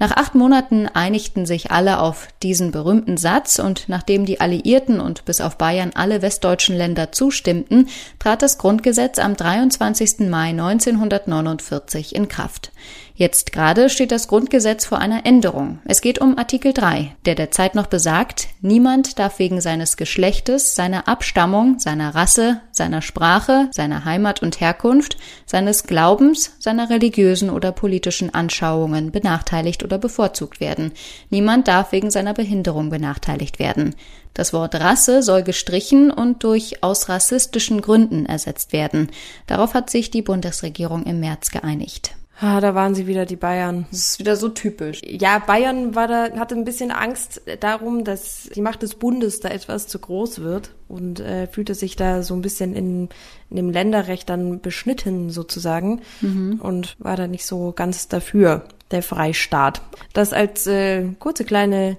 Nach 0.00 0.12
acht 0.12 0.36
Monaten 0.36 0.86
einigten 0.86 1.44
sich 1.44 1.72
alle 1.72 1.98
auf 1.98 2.28
diesen 2.44 2.70
berühmten 2.70 3.16
Satz 3.16 3.58
und 3.58 3.88
nachdem 3.88 4.26
die 4.26 4.40
Alliierten 4.40 5.00
und 5.00 5.24
bis 5.24 5.40
auf 5.40 5.58
Bayern 5.58 5.90
alle 5.94 6.22
westdeutschen 6.22 6.76
Länder 6.76 7.10
zustimmten, 7.10 7.88
trat 8.20 8.42
das 8.42 8.58
Grundgesetz 8.58 9.18
am 9.18 9.34
23. 9.34 10.28
Mai 10.28 10.50
1949 10.50 12.14
in 12.14 12.28
Kraft. 12.28 12.70
Jetzt 13.18 13.50
gerade 13.50 13.90
steht 13.90 14.12
das 14.12 14.28
Grundgesetz 14.28 14.84
vor 14.84 15.00
einer 15.00 15.26
Änderung. 15.26 15.80
Es 15.84 16.02
geht 16.02 16.20
um 16.20 16.38
Artikel 16.38 16.72
3, 16.72 17.16
der 17.26 17.34
derzeit 17.34 17.74
noch 17.74 17.88
besagt, 17.88 18.46
niemand 18.60 19.18
darf 19.18 19.40
wegen 19.40 19.60
seines 19.60 19.96
Geschlechtes, 19.96 20.76
seiner 20.76 21.08
Abstammung, 21.08 21.80
seiner 21.80 22.14
Rasse, 22.14 22.60
seiner 22.70 23.02
Sprache, 23.02 23.70
seiner 23.72 24.04
Heimat 24.04 24.40
und 24.40 24.60
Herkunft, 24.60 25.16
seines 25.46 25.82
Glaubens, 25.82 26.54
seiner 26.60 26.90
religiösen 26.90 27.50
oder 27.50 27.72
politischen 27.72 28.32
Anschauungen 28.32 29.10
benachteiligt 29.10 29.82
oder 29.82 29.98
bevorzugt 29.98 30.60
werden. 30.60 30.92
Niemand 31.28 31.66
darf 31.66 31.90
wegen 31.90 32.12
seiner 32.12 32.34
Behinderung 32.34 32.88
benachteiligt 32.88 33.58
werden. 33.58 33.96
Das 34.32 34.52
Wort 34.52 34.76
Rasse 34.76 35.24
soll 35.24 35.42
gestrichen 35.42 36.12
und 36.12 36.44
durch 36.44 36.84
aus 36.84 37.08
rassistischen 37.08 37.82
Gründen 37.82 38.26
ersetzt 38.26 38.72
werden. 38.72 39.10
Darauf 39.48 39.74
hat 39.74 39.90
sich 39.90 40.12
die 40.12 40.22
Bundesregierung 40.22 41.02
im 41.02 41.18
März 41.18 41.50
geeinigt. 41.50 42.12
Ah, 42.40 42.60
da 42.60 42.74
waren 42.74 42.94
sie 42.94 43.06
wieder, 43.08 43.26
die 43.26 43.36
Bayern. 43.36 43.86
Das 43.90 44.10
ist 44.10 44.18
wieder 44.20 44.36
so 44.36 44.48
typisch. 44.48 45.00
Ja, 45.04 45.40
Bayern 45.40 45.96
war 45.96 46.06
da, 46.06 46.30
hatte 46.38 46.54
ein 46.54 46.64
bisschen 46.64 46.92
Angst 46.92 47.42
darum, 47.60 48.04
dass 48.04 48.48
die 48.54 48.60
Macht 48.60 48.82
des 48.82 48.94
Bundes 48.94 49.40
da 49.40 49.48
etwas 49.48 49.88
zu 49.88 49.98
groß 49.98 50.40
wird 50.42 50.70
und 50.86 51.18
äh, 51.18 51.48
fühlte 51.48 51.74
sich 51.74 51.96
da 51.96 52.22
so 52.22 52.34
ein 52.34 52.42
bisschen 52.42 52.76
in, 52.76 53.08
in 53.50 53.56
dem 53.56 53.70
Länderrecht 53.70 54.28
dann 54.30 54.60
beschnitten 54.60 55.30
sozusagen 55.30 56.02
mhm. 56.20 56.60
und 56.62 56.96
war 57.00 57.16
da 57.16 57.26
nicht 57.26 57.44
so 57.44 57.72
ganz 57.72 58.06
dafür, 58.06 58.64
der 58.92 59.02
Freistaat. 59.02 59.82
Das 60.12 60.32
als 60.32 60.66
äh, 60.68 61.08
kurze 61.18 61.44
kleine 61.44 61.96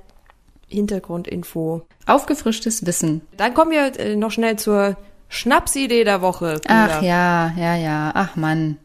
Hintergrundinfo. 0.70 1.86
Aufgefrischtes 2.06 2.86
Wissen. 2.86 3.22
Dann 3.36 3.54
kommen 3.54 3.72
wir 3.72 4.00
äh, 4.00 4.16
noch 4.16 4.32
schnell 4.32 4.58
zur 4.58 4.96
Schnapsidee 5.28 6.06
der 6.06 6.22
Woche. 6.22 6.62
Ach 6.68 7.02
ja, 7.02 7.52
ja, 7.58 7.76
ja. 7.76 8.12
Ach 8.16 8.36
Mann. 8.36 8.78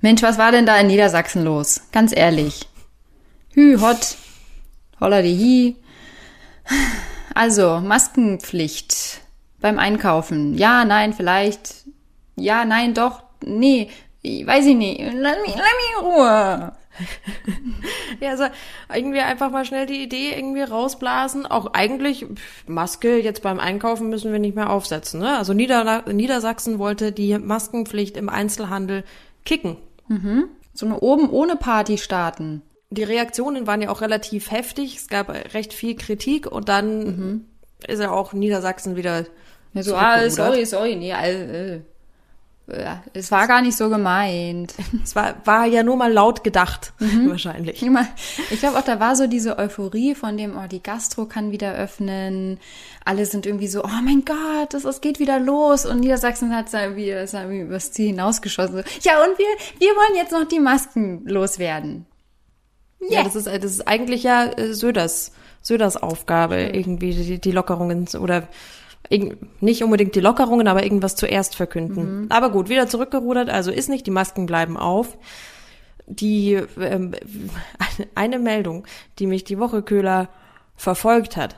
Mensch, 0.00 0.22
was 0.22 0.38
war 0.38 0.52
denn 0.52 0.66
da 0.66 0.78
in 0.78 0.86
Niedersachsen 0.86 1.44
los? 1.44 1.82
Ganz 1.92 2.16
ehrlich. 2.16 2.68
Hü, 3.52 3.78
hot. 3.80 4.16
Holla 5.00 5.22
die 5.22 5.36
hi. 5.36 6.76
Also, 7.34 7.80
Maskenpflicht 7.80 9.20
beim 9.60 9.78
Einkaufen. 9.78 10.56
Ja, 10.56 10.84
nein, 10.84 11.12
vielleicht. 11.12 11.84
Ja, 12.36 12.64
nein, 12.64 12.94
doch. 12.94 13.22
Nee, 13.44 13.90
weiß 14.22 14.66
ich 14.66 14.76
nicht. 14.76 15.00
Lass 15.14 15.36
mich, 15.42 15.54
lass 15.54 15.56
mich 15.56 15.98
in 15.98 16.04
Ruhe. 16.06 16.72
ja, 18.20 18.30
also 18.30 18.44
irgendwie 18.92 19.20
einfach 19.20 19.50
mal 19.50 19.64
schnell 19.64 19.86
die 19.86 20.02
Idee 20.02 20.34
irgendwie 20.36 20.62
rausblasen. 20.62 21.46
Auch 21.46 21.72
eigentlich 21.72 22.26
Maske 22.66 23.18
jetzt 23.18 23.42
beim 23.42 23.60
Einkaufen 23.60 24.10
müssen 24.10 24.32
wir 24.32 24.38
nicht 24.38 24.56
mehr 24.56 24.70
aufsetzen. 24.70 25.20
Ne? 25.20 25.38
Also 25.38 25.52
Nieder 25.54 26.04
Niedersachsen 26.12 26.78
wollte 26.78 27.12
die 27.12 27.38
Maskenpflicht 27.38 28.16
im 28.16 28.28
Einzelhandel 28.28 29.04
kicken. 29.44 29.76
Mhm. 30.10 30.48
So 30.74 30.86
eine 30.86 31.00
oben 31.00 31.30
ohne 31.30 31.56
Party 31.56 31.96
starten. 31.96 32.62
Die 32.90 33.04
Reaktionen 33.04 33.66
waren 33.66 33.80
ja 33.80 33.90
auch 33.90 34.00
relativ 34.00 34.50
heftig. 34.50 34.96
Es 34.96 35.08
gab 35.08 35.30
recht 35.54 35.72
viel 35.72 35.94
Kritik 35.94 36.50
und 36.50 36.68
dann 36.68 37.04
mhm. 37.04 37.44
ist 37.86 38.00
ja 38.00 38.10
auch 38.10 38.32
Niedersachsen 38.32 38.96
wieder. 38.96 39.26
Ja, 39.72 39.82
so, 39.84 39.94
ah, 39.94 40.28
sorry, 40.28 40.66
sorry, 40.66 40.96
nee, 40.96 41.12
äh, 41.12 41.80
es 43.12 43.30
war 43.30 43.46
gar 43.48 43.62
nicht 43.62 43.76
so 43.76 43.88
gemeint. 43.88 44.74
Es 45.02 45.16
war, 45.16 45.34
war 45.44 45.66
ja 45.66 45.82
nur 45.82 45.96
mal 45.96 46.12
laut 46.12 46.44
gedacht, 46.44 46.92
mhm. 46.98 47.30
wahrscheinlich. 47.30 47.82
Ich 48.50 48.60
glaube 48.60 48.78
auch, 48.78 48.84
da 48.84 49.00
war 49.00 49.16
so 49.16 49.26
diese 49.26 49.58
Euphorie 49.58 50.14
von 50.14 50.36
dem, 50.36 50.56
oh, 50.56 50.66
die 50.68 50.82
Gastro 50.82 51.26
kann 51.26 51.50
wieder 51.50 51.74
öffnen. 51.74 52.58
Alle 53.04 53.26
sind 53.26 53.46
irgendwie 53.46 53.66
so, 53.66 53.82
oh 53.82 54.00
mein 54.04 54.24
Gott, 54.24 54.74
das, 54.74 54.82
das 54.82 55.00
geht 55.00 55.18
wieder 55.18 55.40
los. 55.40 55.86
Und 55.86 56.00
Niedersachsen 56.00 56.54
hat 56.54 56.72
irgendwie, 56.72 57.10
ist 57.10 57.34
irgendwie 57.34 57.60
übers 57.60 57.92
Ziel 57.92 58.08
hinausgeschossen. 58.08 58.84
Ja, 59.02 59.22
und 59.24 59.38
wir, 59.38 59.46
wir 59.78 59.88
wollen 59.88 60.16
jetzt 60.16 60.32
noch 60.32 60.46
die 60.46 60.60
Masken 60.60 61.26
loswerden. 61.26 62.06
Yeah. 63.00 63.20
Ja, 63.20 63.24
das 63.24 63.36
ist, 63.36 63.46
das 63.46 63.64
ist 63.64 63.88
eigentlich 63.88 64.22
ja 64.22 64.44
äh, 64.44 64.74
Söders, 64.74 65.32
Söders 65.62 65.96
Aufgabe, 65.96 66.70
irgendwie 66.72 67.14
die, 67.14 67.38
die 67.38 67.52
Lockerungen 67.52 68.06
oder 68.18 68.48
nicht 69.60 69.82
unbedingt 69.82 70.14
die 70.14 70.20
Lockerungen, 70.20 70.68
aber 70.68 70.84
irgendwas 70.84 71.16
zuerst 71.16 71.56
verkünden. 71.56 72.22
Mhm. 72.22 72.26
Aber 72.30 72.50
gut, 72.50 72.68
wieder 72.68 72.86
zurückgerudert, 72.86 73.48
also 73.48 73.70
ist 73.70 73.88
nicht, 73.88 74.06
die 74.06 74.12
Masken 74.12 74.46
bleiben 74.46 74.76
auf. 74.76 75.16
Die 76.06 76.54
ähm, 76.80 77.14
eine 78.14 78.38
Meldung, 78.38 78.86
die 79.18 79.26
mich 79.26 79.44
die 79.44 79.58
Woche 79.58 79.82
Köhler 79.82 80.28
verfolgt 80.76 81.36
hat. 81.36 81.56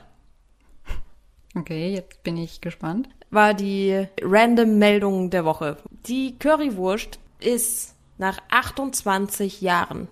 Okay, 1.55 1.93
jetzt 1.93 2.23
bin 2.23 2.37
ich 2.37 2.61
gespannt. 2.61 3.09
War 3.29 3.53
die 3.53 4.07
random 4.21 4.79
Meldung 4.79 5.29
der 5.29 5.45
Woche. 5.45 5.77
Die 6.07 6.37
Currywurst 6.37 7.19
ist 7.39 7.95
nach 8.17 8.39
28 8.49 9.61
Jahren 9.61 10.07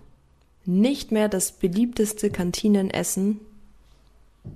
nicht 0.65 1.11
mehr 1.11 1.29
das 1.29 1.51
beliebteste 1.51 2.29
Kantinenessen 2.29 3.39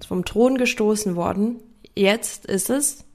vom 0.07 0.25
Thron 0.25 0.57
gestoßen 0.57 1.15
worden 1.15 1.59
Jetzt 1.95 2.45
ist 2.45 2.69
es 2.69 3.05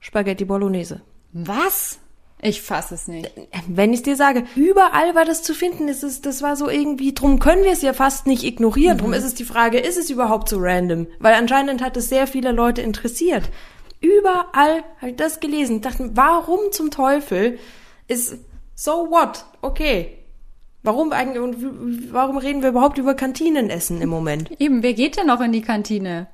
Spaghetti 0.00 0.44
Bolognese. 0.44 1.00
Was? 1.32 1.98
Ich 2.42 2.60
fasse 2.60 2.94
es 2.94 3.08
nicht. 3.08 3.30
Wenn 3.66 3.94
ich 3.94 4.02
dir 4.02 4.16
sage, 4.16 4.44
überall 4.54 5.14
war 5.14 5.24
das 5.24 5.42
zu 5.42 5.54
finden, 5.54 5.88
ist 5.88 6.04
es, 6.04 6.20
das 6.20 6.42
war 6.42 6.56
so 6.56 6.68
irgendwie, 6.68 7.14
drum 7.14 7.38
können 7.38 7.64
wir 7.64 7.72
es 7.72 7.80
ja 7.80 7.94
fast 7.94 8.26
nicht 8.26 8.44
ignorieren. 8.44 8.98
Mhm. 8.98 9.00
Drum 9.00 9.12
ist 9.14 9.24
es 9.24 9.34
die 9.34 9.44
Frage, 9.44 9.78
ist 9.78 9.96
es 9.96 10.10
überhaupt 10.10 10.50
so 10.50 10.58
random? 10.60 11.06
Weil 11.20 11.34
anscheinend 11.34 11.82
hat 11.82 11.96
es 11.96 12.10
sehr 12.10 12.26
viele 12.26 12.52
Leute 12.52 12.82
interessiert. 12.82 13.48
Überall 14.02 14.84
habe 14.98 15.10
ich 15.10 15.16
das 15.16 15.40
gelesen. 15.40 15.80
Dachte, 15.80 16.10
warum 16.12 16.58
zum 16.70 16.90
Teufel 16.90 17.58
ist 18.08 18.36
so 18.74 19.10
what? 19.10 19.46
Okay. 19.62 20.18
Warum 20.82 21.12
eigentlich 21.12 21.42
und 21.42 22.12
warum 22.12 22.36
reden 22.36 22.60
wir 22.60 22.68
überhaupt 22.68 22.98
über 22.98 23.14
Kantinenessen 23.14 24.02
im 24.02 24.10
Moment? 24.10 24.50
Eben, 24.60 24.82
wer 24.82 24.92
geht 24.92 25.16
denn 25.16 25.28
noch 25.28 25.40
in 25.40 25.52
die 25.52 25.62
Kantine? 25.62 26.26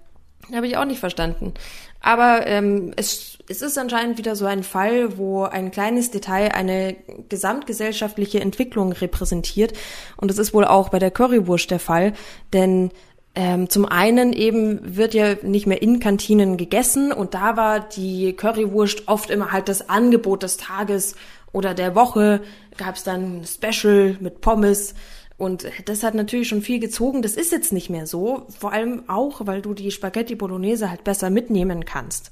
Habe 0.54 0.66
ich 0.66 0.76
auch 0.76 0.84
nicht 0.84 1.00
verstanden. 1.00 1.54
Aber 2.00 2.46
ähm, 2.46 2.92
es, 2.96 3.38
es 3.48 3.62
ist 3.62 3.78
anscheinend 3.78 4.18
wieder 4.18 4.36
so 4.36 4.46
ein 4.46 4.62
Fall, 4.62 5.18
wo 5.18 5.44
ein 5.44 5.70
kleines 5.70 6.10
Detail 6.10 6.52
eine 6.52 6.96
gesamtgesellschaftliche 7.28 8.40
Entwicklung 8.40 8.92
repräsentiert. 8.92 9.72
Und 10.16 10.30
das 10.30 10.38
ist 10.38 10.54
wohl 10.54 10.64
auch 10.64 10.88
bei 10.88 10.98
der 10.98 11.10
Currywurst 11.10 11.70
der 11.70 11.80
Fall, 11.80 12.14
denn 12.52 12.90
ähm, 13.34 13.68
zum 13.70 13.86
einen 13.86 14.32
eben 14.32 14.96
wird 14.96 15.14
ja 15.14 15.36
nicht 15.42 15.66
mehr 15.66 15.80
in 15.82 16.00
Kantinen 16.00 16.56
gegessen 16.56 17.12
und 17.12 17.34
da 17.34 17.56
war 17.56 17.78
die 17.78 18.32
Currywurst 18.32 19.06
oft 19.06 19.30
immer 19.30 19.52
halt 19.52 19.68
das 19.68 19.88
Angebot 19.88 20.42
des 20.42 20.56
Tages 20.56 21.14
oder 21.52 21.74
der 21.74 21.94
Woche. 21.94 22.40
Gab 22.76 22.96
es 22.96 23.04
dann 23.04 23.44
Special 23.44 24.16
mit 24.20 24.40
Pommes 24.40 24.94
und 25.40 25.64
das 25.86 26.02
hat 26.02 26.14
natürlich 26.14 26.48
schon 26.48 26.60
viel 26.60 26.80
gezogen. 26.80 27.22
Das 27.22 27.32
ist 27.32 27.50
jetzt 27.50 27.72
nicht 27.72 27.88
mehr 27.88 28.06
so. 28.06 28.46
Vor 28.58 28.74
allem 28.74 29.04
auch, 29.08 29.46
weil 29.46 29.62
du 29.62 29.72
die 29.72 29.90
Spaghetti 29.90 30.34
Bolognese 30.34 30.90
halt 30.90 31.02
besser 31.02 31.30
mitnehmen 31.30 31.86
kannst 31.86 32.30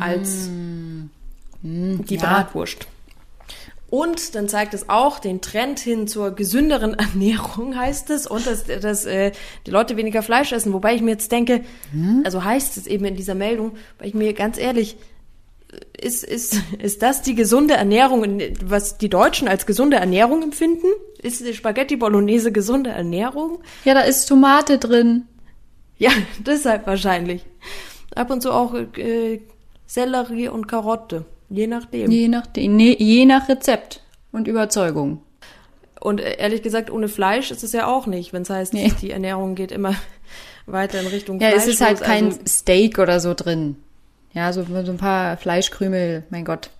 als 0.00 0.48
mm. 0.48 1.10
die 1.62 2.16
ja. 2.16 2.20
Bratwurst. 2.20 2.88
Und 3.88 4.34
dann 4.34 4.48
zeigt 4.48 4.74
es 4.74 4.88
auch 4.88 5.20
den 5.20 5.40
Trend 5.40 5.78
hin 5.78 6.08
zur 6.08 6.32
gesünderen 6.32 6.94
Ernährung, 6.98 7.78
heißt 7.78 8.10
es, 8.10 8.26
und 8.26 8.44
dass, 8.48 8.64
dass 8.64 9.04
äh, 9.04 9.30
die 9.66 9.70
Leute 9.70 9.96
weniger 9.96 10.24
Fleisch 10.24 10.50
essen. 10.50 10.72
Wobei 10.72 10.96
ich 10.96 11.02
mir 11.02 11.12
jetzt 11.12 11.30
denke, 11.30 11.60
hm? 11.92 12.22
also 12.24 12.42
heißt 12.42 12.76
es 12.76 12.88
eben 12.88 13.04
in 13.04 13.14
dieser 13.14 13.36
Meldung, 13.36 13.76
weil 13.98 14.08
ich 14.08 14.14
mir 14.14 14.32
ganz 14.32 14.58
ehrlich, 14.58 14.96
ist, 15.96 16.24
ist, 16.24 16.56
ist 16.78 17.02
das 17.02 17.22
die 17.22 17.34
gesunde 17.34 17.74
Ernährung, 17.74 18.40
was 18.64 18.98
die 18.98 19.08
Deutschen 19.08 19.48
als 19.48 19.66
gesunde 19.66 19.96
Ernährung 19.96 20.42
empfinden? 20.42 20.86
Ist 21.22 21.44
die 21.44 21.54
Spaghetti 21.54 21.96
Bolognese 21.96 22.52
gesunde 22.52 22.90
Ernährung? 22.90 23.60
Ja, 23.84 23.94
da 23.94 24.00
ist 24.00 24.26
Tomate 24.26 24.78
drin. 24.78 25.26
Ja, 25.98 26.10
deshalb 26.38 26.86
wahrscheinlich. 26.86 27.44
Ab 28.14 28.30
und 28.30 28.42
zu 28.42 28.52
auch 28.52 28.74
äh, 28.74 29.40
Sellerie 29.86 30.48
und 30.48 30.66
Karotte. 30.66 31.24
Je 31.48 31.66
nachdem. 31.66 32.10
Je 32.10 32.28
nachdem. 32.28 32.76
Nee, 32.76 32.96
je 32.98 33.24
nach 33.26 33.48
Rezept 33.48 34.02
und 34.32 34.48
Überzeugung. 34.48 35.22
Und 36.00 36.20
äh, 36.20 36.38
ehrlich 36.38 36.62
gesagt, 36.62 36.90
ohne 36.90 37.08
Fleisch 37.08 37.50
ist 37.50 37.62
es 37.62 37.72
ja 37.72 37.86
auch 37.86 38.06
nicht, 38.06 38.32
wenn 38.32 38.42
es 38.42 38.50
heißt, 38.50 38.72
nee. 38.72 38.92
die 39.00 39.10
Ernährung 39.10 39.54
geht 39.54 39.70
immer 39.70 39.94
weiter 40.66 41.00
in 41.00 41.06
Richtung 41.06 41.38
ja, 41.40 41.50
Fleisch. 41.50 41.62
Ja, 41.62 41.68
es 41.68 41.74
ist 41.74 41.80
halt 41.80 42.00
kein 42.00 42.26
also, 42.26 42.40
Steak 42.46 42.98
oder 42.98 43.20
so 43.20 43.34
drin. 43.34 43.76
Ja, 44.32 44.52
so, 44.52 44.64
so 44.64 44.92
ein 44.92 44.96
paar 44.96 45.36
Fleischkrümel, 45.36 46.22
mein 46.30 46.44
Gott. 46.44 46.70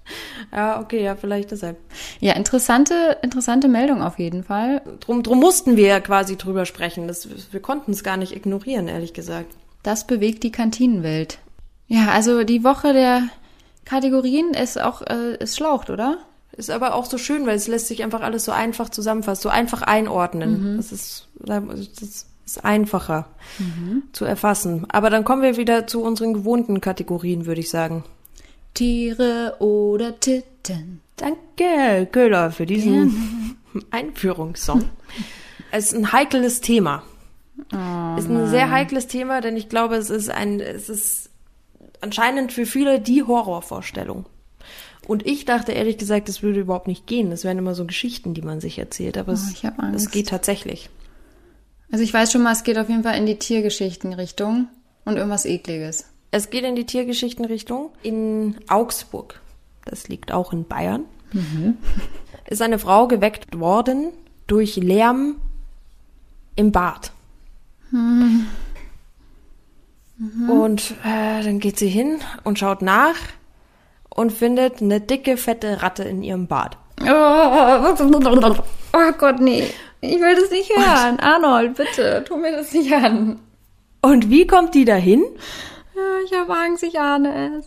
Ja, 0.52 0.80
okay, 0.80 1.02
ja, 1.02 1.16
vielleicht 1.16 1.50
deshalb. 1.50 1.78
Ja, 2.20 2.34
interessante, 2.34 3.18
interessante 3.22 3.66
Meldung 3.68 4.02
auf 4.02 4.18
jeden 4.18 4.44
Fall. 4.44 4.82
Drum, 5.00 5.22
drum 5.22 5.40
mussten 5.40 5.76
wir 5.76 5.86
ja 5.86 6.00
quasi 6.00 6.36
drüber 6.36 6.64
sprechen. 6.64 7.08
Das, 7.08 7.28
wir 7.52 7.60
konnten 7.60 7.90
es 7.90 8.04
gar 8.04 8.16
nicht 8.16 8.34
ignorieren, 8.36 8.86
ehrlich 8.86 9.14
gesagt. 9.14 9.52
Das 9.82 10.06
bewegt 10.06 10.44
die 10.44 10.52
Kantinenwelt. 10.52 11.38
Ja, 11.88 12.08
also 12.10 12.44
die 12.44 12.62
Woche 12.62 12.92
der 12.92 13.22
Kategorien 13.84 14.54
ist 14.54 14.80
auch, 14.80 15.02
äh, 15.02 15.36
ist 15.38 15.56
schlaucht, 15.56 15.90
oder? 15.90 16.18
Ist 16.52 16.70
aber 16.70 16.94
auch 16.94 17.06
so 17.06 17.18
schön, 17.18 17.46
weil 17.46 17.56
es 17.56 17.66
lässt 17.66 17.88
sich 17.88 18.04
einfach 18.04 18.20
alles 18.20 18.44
so 18.44 18.52
einfach 18.52 18.90
zusammenfassen, 18.90 19.42
so 19.42 19.48
einfach 19.48 19.82
einordnen. 19.82 20.74
Mhm. 20.74 20.76
Das 20.76 20.92
ist, 20.92 21.28
das 21.38 22.26
ist 22.56 22.64
einfacher 22.64 23.28
mhm. 23.58 24.02
zu 24.12 24.24
erfassen. 24.24 24.86
Aber 24.90 25.10
dann 25.10 25.24
kommen 25.24 25.42
wir 25.42 25.56
wieder 25.56 25.86
zu 25.86 26.02
unseren 26.02 26.34
gewohnten 26.34 26.80
Kategorien, 26.80 27.46
würde 27.46 27.60
ich 27.60 27.70
sagen. 27.70 28.04
Tiere 28.74 29.56
oder 29.58 30.18
Titten. 30.20 31.00
Danke, 31.16 32.06
Köhler, 32.10 32.50
für 32.50 32.66
diesen 32.66 33.56
Einführungssong. 33.90 34.84
es 35.70 35.86
ist 35.92 35.94
ein 35.94 36.12
heikles 36.12 36.60
Thema. 36.60 37.02
Oh, 37.72 38.18
ist 38.18 38.28
ein 38.28 38.48
sehr 38.48 38.70
heikles 38.70 39.06
Thema, 39.06 39.40
denn 39.40 39.56
ich 39.56 39.68
glaube, 39.68 39.96
es 39.96 40.08
ist 40.10 40.30
ein, 40.30 40.60
es 40.60 40.88
ist 40.88 41.30
anscheinend 42.00 42.52
für 42.52 42.64
viele 42.66 43.00
die 43.00 43.22
Horrorvorstellung. 43.22 44.24
Und 45.06 45.26
ich 45.26 45.44
dachte 45.44 45.72
ehrlich 45.72 45.98
gesagt, 45.98 46.28
das 46.28 46.42
würde 46.42 46.60
überhaupt 46.60 46.86
nicht 46.86 47.06
gehen. 47.06 47.30
Das 47.30 47.44
wären 47.44 47.58
immer 47.58 47.74
so 47.74 47.84
Geschichten, 47.84 48.32
die 48.32 48.42
man 48.42 48.60
sich 48.60 48.78
erzählt. 48.78 49.18
Aber 49.18 49.32
es, 49.32 49.54
Oh, 49.64 49.68
Angst. 49.78 50.06
es 50.06 50.10
geht 50.10 50.28
tatsächlich. 50.28 50.88
Also 51.92 52.04
ich 52.04 52.14
weiß 52.14 52.30
schon 52.32 52.42
mal, 52.42 52.52
es 52.52 52.62
geht 52.62 52.78
auf 52.78 52.88
jeden 52.88 53.02
Fall 53.02 53.16
in 53.16 53.26
die 53.26 53.38
Tiergeschichtenrichtung 53.38 54.68
und 55.04 55.16
irgendwas 55.16 55.44
ekliges. 55.44 56.06
Es 56.30 56.50
geht 56.50 56.64
in 56.64 56.76
die 56.76 56.86
Tiergeschichtenrichtung. 56.86 57.90
In 58.02 58.56
Augsburg, 58.68 59.40
das 59.84 60.08
liegt 60.08 60.30
auch 60.32 60.52
in 60.52 60.64
Bayern, 60.66 61.04
ist 62.48 62.62
eine 62.62 62.78
Frau 62.78 63.08
geweckt 63.08 63.58
worden 63.58 64.08
durch 64.46 64.76
Lärm 64.76 65.36
im 66.56 66.70
Bad. 66.72 67.12
Und 70.48 70.94
äh, 71.04 71.42
dann 71.42 71.58
geht 71.60 71.78
sie 71.78 71.88
hin 71.88 72.18
und 72.44 72.58
schaut 72.58 72.82
nach 72.82 73.16
und 74.10 74.32
findet 74.32 74.82
eine 74.82 75.00
dicke, 75.00 75.36
fette 75.36 75.82
Ratte 75.82 76.04
in 76.04 76.22
ihrem 76.22 76.46
Bad. 76.46 76.76
Oh, 77.02 77.06
oh 78.92 79.12
Gott, 79.18 79.40
nee. 79.40 79.64
Ich 80.00 80.20
will 80.20 80.34
das 80.34 80.50
nicht 80.50 80.70
hören. 80.74 81.20
Arnold, 81.20 81.74
bitte, 81.76 82.24
tu 82.26 82.36
mir 82.36 82.52
das 82.52 82.72
nicht 82.72 82.92
an. 82.92 83.38
Und 84.02 84.30
wie 84.30 84.46
kommt 84.46 84.74
die 84.74 84.84
dahin? 84.84 85.22
Ja, 85.94 86.02
Ich 86.24 86.32
habe 86.32 86.54
Angst, 86.56 86.82
ich 86.82 86.98
ahne 86.98 87.58
es. 87.58 87.66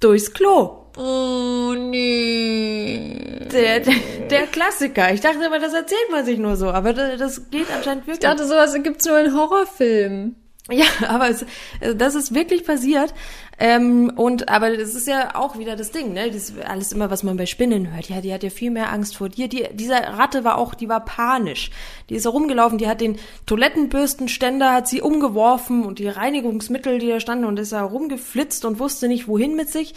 Durchs 0.00 0.32
Klo. 0.34 0.80
Oh, 0.96 1.74
nee. 1.76 3.18
Der, 3.50 3.80
der, 3.80 3.94
der 4.30 4.46
Klassiker. 4.46 5.12
Ich 5.12 5.20
dachte 5.20 5.44
immer, 5.44 5.58
das 5.58 5.72
erzählt 5.72 6.10
man 6.10 6.24
sich 6.24 6.38
nur 6.38 6.56
so, 6.56 6.68
aber 6.68 6.92
das, 6.92 7.18
das 7.18 7.50
geht 7.50 7.70
anscheinend 7.74 8.06
wirklich. 8.06 8.22
Ich 8.22 8.28
dachte, 8.30 8.46
sowas 8.46 8.74
gibt's 8.82 9.06
nur 9.06 9.18
in 9.18 9.34
Horrorfilmen. 9.34 10.36
Ja, 10.70 10.86
aber 11.08 11.28
es, 11.28 11.44
also 11.80 11.94
das 11.94 12.14
ist 12.14 12.34
wirklich 12.34 12.64
passiert. 12.64 13.12
Ähm, 13.58 14.12
und 14.16 14.48
aber 14.48 14.76
das 14.76 14.94
ist 14.94 15.06
ja 15.06 15.34
auch 15.36 15.58
wieder 15.58 15.76
das 15.76 15.92
Ding, 15.92 16.12
ne? 16.12 16.26
Das 16.26 16.50
ist 16.50 16.60
alles 16.64 16.92
immer, 16.92 17.10
was 17.10 17.22
man 17.22 17.36
bei 17.36 17.46
Spinnen 17.46 17.94
hört. 17.94 18.08
Ja, 18.08 18.20
die 18.20 18.32
hat 18.32 18.42
ja 18.42 18.50
viel 18.50 18.70
mehr 18.70 18.92
Angst 18.92 19.16
vor 19.16 19.28
dir. 19.28 19.48
Die, 19.48 19.68
diese 19.72 19.94
Ratte 19.94 20.44
war 20.44 20.58
auch, 20.58 20.74
die 20.74 20.88
war 20.88 21.04
panisch. 21.04 21.70
Die 22.10 22.14
ist 22.14 22.24
herumgelaufen, 22.24 22.78
die 22.78 22.88
hat 22.88 23.00
den 23.00 23.18
Toilettenbürstenständer, 23.46 24.72
hat 24.72 24.88
sie 24.88 25.02
umgeworfen 25.02 25.84
und 25.84 25.98
die 25.98 26.08
Reinigungsmittel, 26.08 26.98
die 26.98 27.08
da 27.08 27.20
standen 27.20 27.44
und 27.44 27.58
ist 27.58 27.72
da 27.72 27.82
rumgeflitzt 27.82 28.64
und 28.64 28.78
wusste 28.78 29.08
nicht, 29.08 29.28
wohin 29.28 29.54
mit 29.54 29.70
sich. 29.70 29.94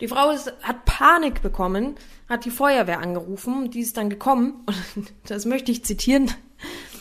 Die 0.00 0.08
Frau 0.08 0.30
ist, 0.30 0.52
hat 0.62 0.84
Panik 0.84 1.42
bekommen, 1.42 1.94
hat 2.28 2.44
die 2.44 2.50
Feuerwehr 2.50 2.98
angerufen, 2.98 3.70
die 3.70 3.80
ist 3.80 3.96
dann 3.96 4.10
gekommen. 4.10 4.66
Und 4.96 5.12
das 5.28 5.44
möchte 5.44 5.70
ich 5.70 5.84
zitieren. 5.84 6.28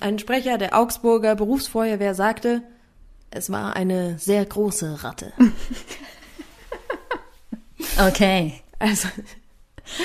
Ein 0.01 0.19
Sprecher 0.19 0.57
der 0.57 0.77
Augsburger 0.77 1.35
Berufsfeuerwehr 1.35 2.13
sagte, 2.13 2.61
es 3.31 3.49
war 3.51 3.75
eine 3.75 4.19
sehr 4.19 4.45
große 4.45 5.03
Ratte. 5.03 5.33
Okay. 7.99 8.61
Also, 8.79 9.09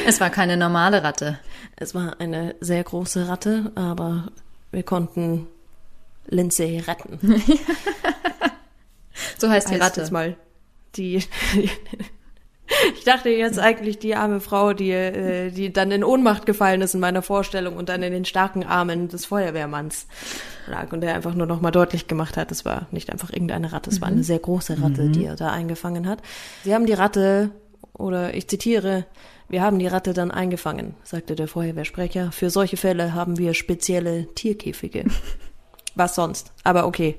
Es 0.07 0.19
war 0.21 0.31
keine 0.31 0.57
normale 0.57 1.03
Ratte. 1.05 1.39
es 1.77 1.95
war 1.95 2.21
eine 2.21 2.55
sehr 2.61 2.83
große 2.83 3.29
Ratte, 3.29 3.71
aber 3.75 4.29
wir 4.73 4.83
konnten 4.83 5.47
Lindsay 6.27 6.79
retten. 6.81 7.21
So 9.39 9.49
heißt 9.49 9.69
die 9.69 9.75
Heißt 9.75 9.83
Ratte. 9.83 10.01
jetzt 10.01 10.11
mal 10.11 10.37
die. 10.97 11.23
Ich 13.07 13.13
dachte 13.13 13.29
jetzt 13.29 13.61
eigentlich 13.61 14.01
die 14.01 14.17
arme 14.17 14.41
Frau, 14.41 14.73
die, 14.73 14.91
äh, 14.91 15.53
die 15.53 15.73
dann 15.73 15.93
in 15.93 16.03
Ohnmacht 16.03 16.45
gefallen 16.45 16.81
ist 16.81 16.93
in 16.93 16.99
meiner 16.99 17.23
Vorstellung 17.23 17.77
und 17.77 17.89
dann 17.89 18.03
in 18.03 18.13
den 18.13 18.25
starken 18.25 18.65
Armen 18.65 19.07
des 19.07 19.27
Feuerwehrmanns 19.27 20.09
lag 20.67 20.93
und 20.93 21.03
der 21.03 21.15
einfach 21.15 21.33
nur 21.37 21.47
noch 21.47 21.61
mal 21.61 21.71
deutlich 21.71 22.09
gemacht 22.09 22.37
hat, 22.37 22.51
es 22.51 22.65
war 22.65 22.89
nicht 22.91 23.13
einfach 23.13 23.33
irgendeine 23.33 23.73
Ratte, 23.73 23.91
es 23.91 24.01
war 24.01 24.09
eine 24.09 24.25
sehr 24.25 24.41
große 24.41 24.83
Ratte, 24.83 25.09
die 25.09 25.25
er 25.25 25.37
da 25.37 25.53
eingefangen 25.53 26.09
hat. 26.09 26.21
Sie 26.65 26.75
haben 26.75 26.85
die 26.85 26.95
Ratte, 26.95 27.53
oder 27.93 28.35
ich 28.35 28.49
zitiere, 28.49 29.07
wir 29.49 29.63
haben 29.63 29.79
die 29.79 29.87
Ratte 29.87 30.13
dann 30.13 30.33
eingefangen, 30.33 30.97
sagte 31.05 31.37
der 31.37 31.47
Feuerwehrsprecher. 31.47 32.33
Für 32.33 32.51
solche 32.51 32.77
Fälle 32.77 33.15
haben 33.15 33.39
wir 33.39 33.55
spezielle 33.55 34.35
Tierkäfige. 34.35 35.05
Was 35.95 36.17
sonst? 36.17 36.53
Aber 36.65 36.89
okay. 36.89 37.15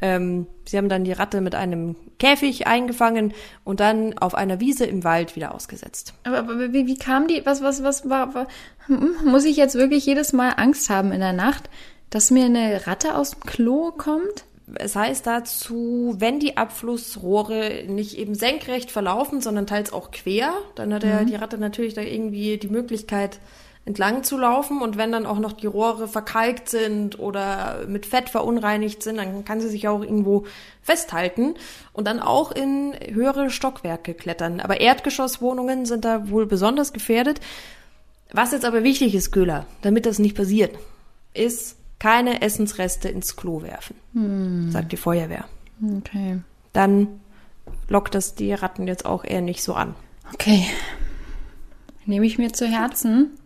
Ähm, 0.00 0.46
sie 0.64 0.78
haben 0.78 0.88
dann 0.88 1.04
die 1.04 1.12
Ratte 1.12 1.40
mit 1.40 1.54
einem 1.54 1.96
Käfig 2.18 2.66
eingefangen 2.66 3.34
und 3.64 3.80
dann 3.80 4.16
auf 4.18 4.34
einer 4.34 4.60
Wiese 4.60 4.84
im 4.84 5.04
Wald 5.04 5.36
wieder 5.36 5.54
ausgesetzt. 5.54 6.14
Aber, 6.24 6.38
aber 6.38 6.72
wie, 6.72 6.86
wie 6.86 6.96
kam 6.98 7.26
die? 7.26 7.44
Was, 7.44 7.62
was, 7.62 7.82
was 7.82 8.08
war, 8.08 8.34
war? 8.34 8.48
Hm, 8.86 9.14
Muss 9.24 9.44
ich 9.44 9.56
jetzt 9.56 9.74
wirklich 9.74 10.06
jedes 10.06 10.32
Mal 10.32 10.50
Angst 10.56 10.88
haben 10.90 11.12
in 11.12 11.20
der 11.20 11.32
Nacht, 11.32 11.68
dass 12.10 12.30
mir 12.30 12.44
eine 12.44 12.86
Ratte 12.86 13.16
aus 13.16 13.32
dem 13.32 13.40
Klo 13.40 13.92
kommt? 13.92 14.44
Es 14.74 14.94
heißt 14.94 15.26
dazu, 15.26 16.14
wenn 16.18 16.40
die 16.40 16.58
Abflussrohre 16.58 17.84
nicht 17.86 18.18
eben 18.18 18.34
senkrecht 18.34 18.90
verlaufen, 18.90 19.40
sondern 19.40 19.66
teils 19.66 19.92
auch 19.92 20.10
quer, 20.10 20.52
dann 20.74 20.92
hat 20.92 21.04
er 21.04 21.24
die 21.24 21.36
Ratte 21.36 21.56
natürlich 21.56 21.94
da 21.94 22.02
irgendwie 22.02 22.58
die 22.58 22.68
Möglichkeit, 22.68 23.40
entlang 23.84 24.22
zu 24.22 24.36
laufen. 24.36 24.82
Und 24.82 24.96
wenn 24.96 25.12
dann 25.12 25.26
auch 25.26 25.38
noch 25.38 25.52
die 25.52 25.66
Rohre 25.66 26.08
verkalkt 26.08 26.68
sind 26.68 27.18
oder 27.18 27.86
mit 27.86 28.06
Fett 28.06 28.28
verunreinigt 28.28 29.02
sind, 29.02 29.16
dann 29.16 29.44
kann 29.44 29.60
sie 29.60 29.68
sich 29.68 29.88
auch 29.88 30.02
irgendwo 30.02 30.46
festhalten 30.82 31.54
und 31.92 32.06
dann 32.06 32.20
auch 32.20 32.52
in 32.52 32.94
höhere 33.10 33.50
Stockwerke 33.50 34.14
klettern. 34.14 34.60
Aber 34.60 34.80
Erdgeschosswohnungen 34.80 35.86
sind 35.86 36.04
da 36.04 36.30
wohl 36.30 36.46
besonders 36.46 36.92
gefährdet. 36.92 37.40
Was 38.32 38.52
jetzt 38.52 38.64
aber 38.64 38.84
wichtig 38.84 39.14
ist, 39.14 39.32
Köhler, 39.32 39.66
damit 39.80 40.04
das 40.04 40.18
nicht 40.18 40.36
passiert, 40.36 40.76
ist 41.32 41.76
keine 41.98 42.42
Essensreste 42.42 43.08
ins 43.08 43.36
Klo 43.36 43.62
werfen, 43.62 44.68
sagt 44.70 44.92
die 44.92 44.96
Feuerwehr. 44.96 45.46
Okay. 45.98 46.40
Dann 46.72 47.20
lockt 47.88 48.14
das 48.14 48.34
die 48.34 48.52
Ratten 48.52 48.86
jetzt 48.86 49.06
auch 49.06 49.24
eher 49.24 49.40
nicht 49.40 49.62
so 49.62 49.74
an. 49.74 49.94
Okay. 50.34 50.66
Nehme 52.04 52.26
ich 52.26 52.38
mir 52.38 52.52
zu 52.52 52.66
Herzen. 52.66 53.37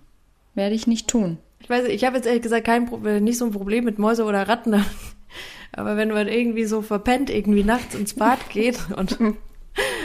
Werde 0.54 0.74
ich 0.74 0.86
nicht 0.86 1.08
tun. 1.08 1.38
Ich 1.60 1.70
weiß, 1.70 1.86
ich 1.86 2.04
habe 2.04 2.16
jetzt 2.16 2.26
ehrlich 2.26 2.42
gesagt 2.42 2.64
kein 2.64 2.86
Pro 2.86 2.98
nicht 2.98 3.38
so 3.38 3.44
ein 3.44 3.52
Problem 3.52 3.84
mit 3.84 3.98
Mäuse 3.98 4.24
oder 4.24 4.48
Ratten, 4.48 4.84
aber 5.72 5.96
wenn 5.96 6.10
man 6.10 6.28
irgendwie 6.28 6.64
so 6.64 6.82
verpennt 6.82 7.30
irgendwie 7.30 7.64
nachts 7.64 7.94
ins 7.94 8.14
Bad 8.14 8.38
geht 8.50 8.78
und 8.96 9.18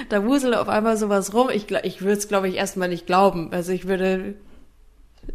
da 0.09 0.23
wuselt 0.23 0.55
auf 0.55 0.69
einmal 0.69 0.97
sowas 0.97 1.33
rum, 1.33 1.49
ich, 1.49 1.69
ich 1.83 2.01
würde 2.01 2.17
es 2.17 2.27
glaube 2.27 2.47
ich 2.47 2.55
erstmal 2.55 2.89
nicht 2.89 3.05
glauben. 3.05 3.51
Also 3.51 3.71
ich 3.71 3.87
würde 3.87 4.35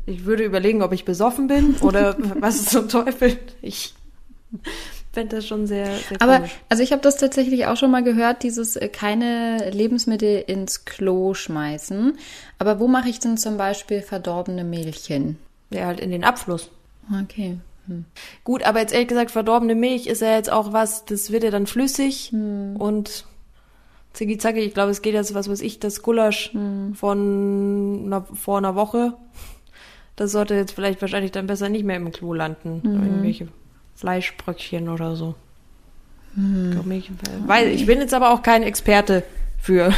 ich 0.07 0.25
würde 0.25 0.45
überlegen, 0.45 0.83
ob 0.83 0.93
ich 0.93 1.05
besoffen 1.05 1.49
bin 1.49 1.77
oder 1.81 2.17
was 2.41 2.67
zum 2.67 2.89
Teufel. 2.89 3.39
Ich 3.61 3.95
fände 5.13 5.37
das 5.37 5.47
schon 5.47 5.67
sehr, 5.67 5.87
sehr 5.87 6.21
Aber 6.21 6.37
komisch. 6.39 6.57
also 6.69 6.83
ich 6.83 6.93
habe 6.93 7.03
das 7.03 7.17
tatsächlich 7.17 7.67
auch 7.67 7.77
schon 7.77 7.91
mal 7.91 8.03
gehört, 8.03 8.43
dieses 8.43 8.77
äh, 8.77 8.89
keine 8.89 9.71
Lebensmittel 9.71 10.43
ins 10.47 10.85
Klo 10.85 11.35
schmeißen. 11.35 12.19
Aber 12.59 12.81
wo 12.81 12.89
mache 12.89 13.09
ich 13.09 13.21
denn 13.21 13.37
zum 13.37 13.57
Beispiel 13.57 14.01
verdorbene 14.01 14.65
Milchchen? 14.65 15.39
Ja, 15.71 15.87
halt 15.87 16.01
in 16.01 16.11
den 16.11 16.25
Abfluss. 16.25 16.71
Okay. 17.23 17.59
Gut, 18.45 18.63
aber 18.63 18.81
jetzt 18.81 18.93
ehrlich 18.93 19.09
gesagt, 19.09 19.33
verdorbene 19.33 19.75
Milch 19.75 20.07
ist 20.07 20.23
ja 20.23 20.37
jetzt 20.37 20.53
auch 20.53 20.73
was, 20.73 21.05
das 21.05 21.33
wird 21.33 21.43
ja 21.43 21.51
dann 21.51 21.67
flüssig 21.67 22.33
und 22.33 23.25
zicki 24.13 24.39
zacki, 24.39 24.61
ich 24.61 24.73
glaube, 24.73 24.93
es 24.93 25.03
geht 25.03 25.15
jetzt, 25.15 25.35
was 25.35 25.49
weiß 25.51 25.61
ich, 25.63 25.81
das 25.81 26.01
Gulasch 26.03 26.53
von 26.95 28.03
einer, 28.07 28.23
vor 28.23 28.59
einer 28.59 28.77
Woche. 28.77 29.15
Das 30.15 30.31
sollte 30.31 30.55
jetzt 30.55 30.73
vielleicht 30.73 31.01
wahrscheinlich 31.01 31.33
dann 31.33 31.49
besser 31.49 31.69
nicht 31.69 31.85
mehr 31.85 31.97
im 31.97 32.13
Klo 32.13 32.33
landen. 32.35 32.83
Irgendwelche 32.85 33.49
Fleischbröckchen 34.07 34.89
oder 34.89 35.15
so. 35.15 35.37
Glaub 36.35 36.87
mich, 36.87 37.09
weil 37.47 37.69
ich 37.69 37.87
bin 37.87 38.01
jetzt 38.01 38.13
aber 38.15 38.31
auch 38.33 38.43
kein 38.43 38.65
Experte 38.65 39.23
für. 39.61 39.93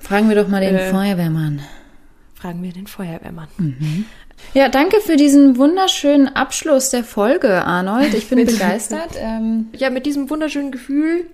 Fragen 0.00 0.28
wir 0.28 0.34
doch 0.34 0.48
mal 0.48 0.60
den 0.60 0.74
Äh. 0.74 0.90
Feuerwehrmann. 0.90 1.60
Fragen 2.34 2.62
wir 2.64 2.72
den 2.72 2.88
Feuerwehrmann. 2.88 3.46
Ja, 4.54 4.68
danke 4.68 5.00
für 5.00 5.14
diesen 5.16 5.56
wunderschönen 5.56 6.34
Abschluss 6.34 6.90
der 6.90 7.04
Folge, 7.04 7.64
Arnold. 7.64 8.12
Ich 8.14 8.28
bin 8.28 8.38
Mit- 8.44 8.48
begeistert. 8.50 9.10
Ähm, 9.18 9.68
Ja, 9.76 9.88
mit 9.90 10.04
diesem 10.04 10.28
wunderschönen 10.30 10.72
Gefühl 10.72 11.26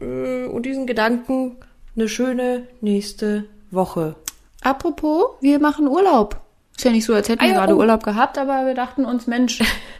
äh, 0.00 0.44
und 0.46 0.64
diesen 0.66 0.86
Gedanken 0.86 1.56
eine 1.96 2.08
schöne 2.08 2.68
nächste 2.80 3.46
Woche. 3.72 4.14
apropos, 4.62 5.30
wir 5.40 5.58
machen 5.58 5.88
Urlaub. 5.88 6.40
Ist 6.76 6.84
ja 6.84 6.92
nicht 6.92 7.04
so, 7.06 7.12
als 7.14 7.28
hätten 7.28 7.40
wir 7.40 7.48
Ah 7.48 7.52
ja, 7.52 7.58
gerade 7.58 7.74
oh. 7.74 7.78
Urlaub 7.80 8.04
gehabt, 8.04 8.38
aber 8.38 8.66
wir 8.66 8.74
dachten 8.74 9.04
uns, 9.04 9.26
Mensch, 9.26 9.58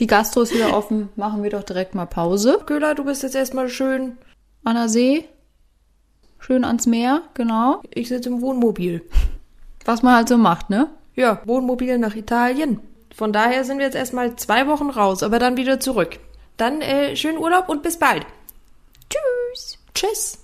die 0.00 0.06
Gastro 0.06 0.42
ist 0.42 0.54
wieder 0.54 0.76
offen, 0.76 1.08
machen 1.16 1.42
wir 1.42 1.50
doch 1.50 1.62
direkt 1.62 1.94
mal 1.94 2.06
Pause. 2.06 2.60
Köhler, 2.66 2.94
du 2.94 3.04
bist 3.04 3.22
jetzt 3.22 3.34
erstmal 3.34 3.68
schön. 3.68 4.16
An 4.64 4.76
der 4.76 4.88
See, 4.88 5.24
schön 6.38 6.64
ans 6.64 6.86
Meer, 6.86 7.22
genau. 7.34 7.82
Ich 7.90 8.08
sitze 8.08 8.28
im 8.28 8.40
Wohnmobil. 8.40 9.02
Was 9.84 10.02
man 10.02 10.14
halt 10.14 10.28
so 10.28 10.36
macht, 10.36 10.70
ne? 10.70 10.88
Ja, 11.14 11.40
Wohnmobil 11.46 11.98
nach 11.98 12.14
Italien. 12.14 12.80
Von 13.14 13.32
daher 13.32 13.64
sind 13.64 13.78
wir 13.78 13.86
jetzt 13.86 13.96
erstmal 13.96 14.36
zwei 14.36 14.66
Wochen 14.68 14.90
raus, 14.90 15.22
aber 15.22 15.38
dann 15.38 15.56
wieder 15.56 15.80
zurück. 15.80 16.20
Dann 16.56 16.80
äh, 16.80 17.16
schönen 17.16 17.38
Urlaub 17.38 17.68
und 17.68 17.82
bis 17.82 17.98
bald. 17.98 18.24
Tschüss. 19.10 19.78
Tschüss. 19.94 20.38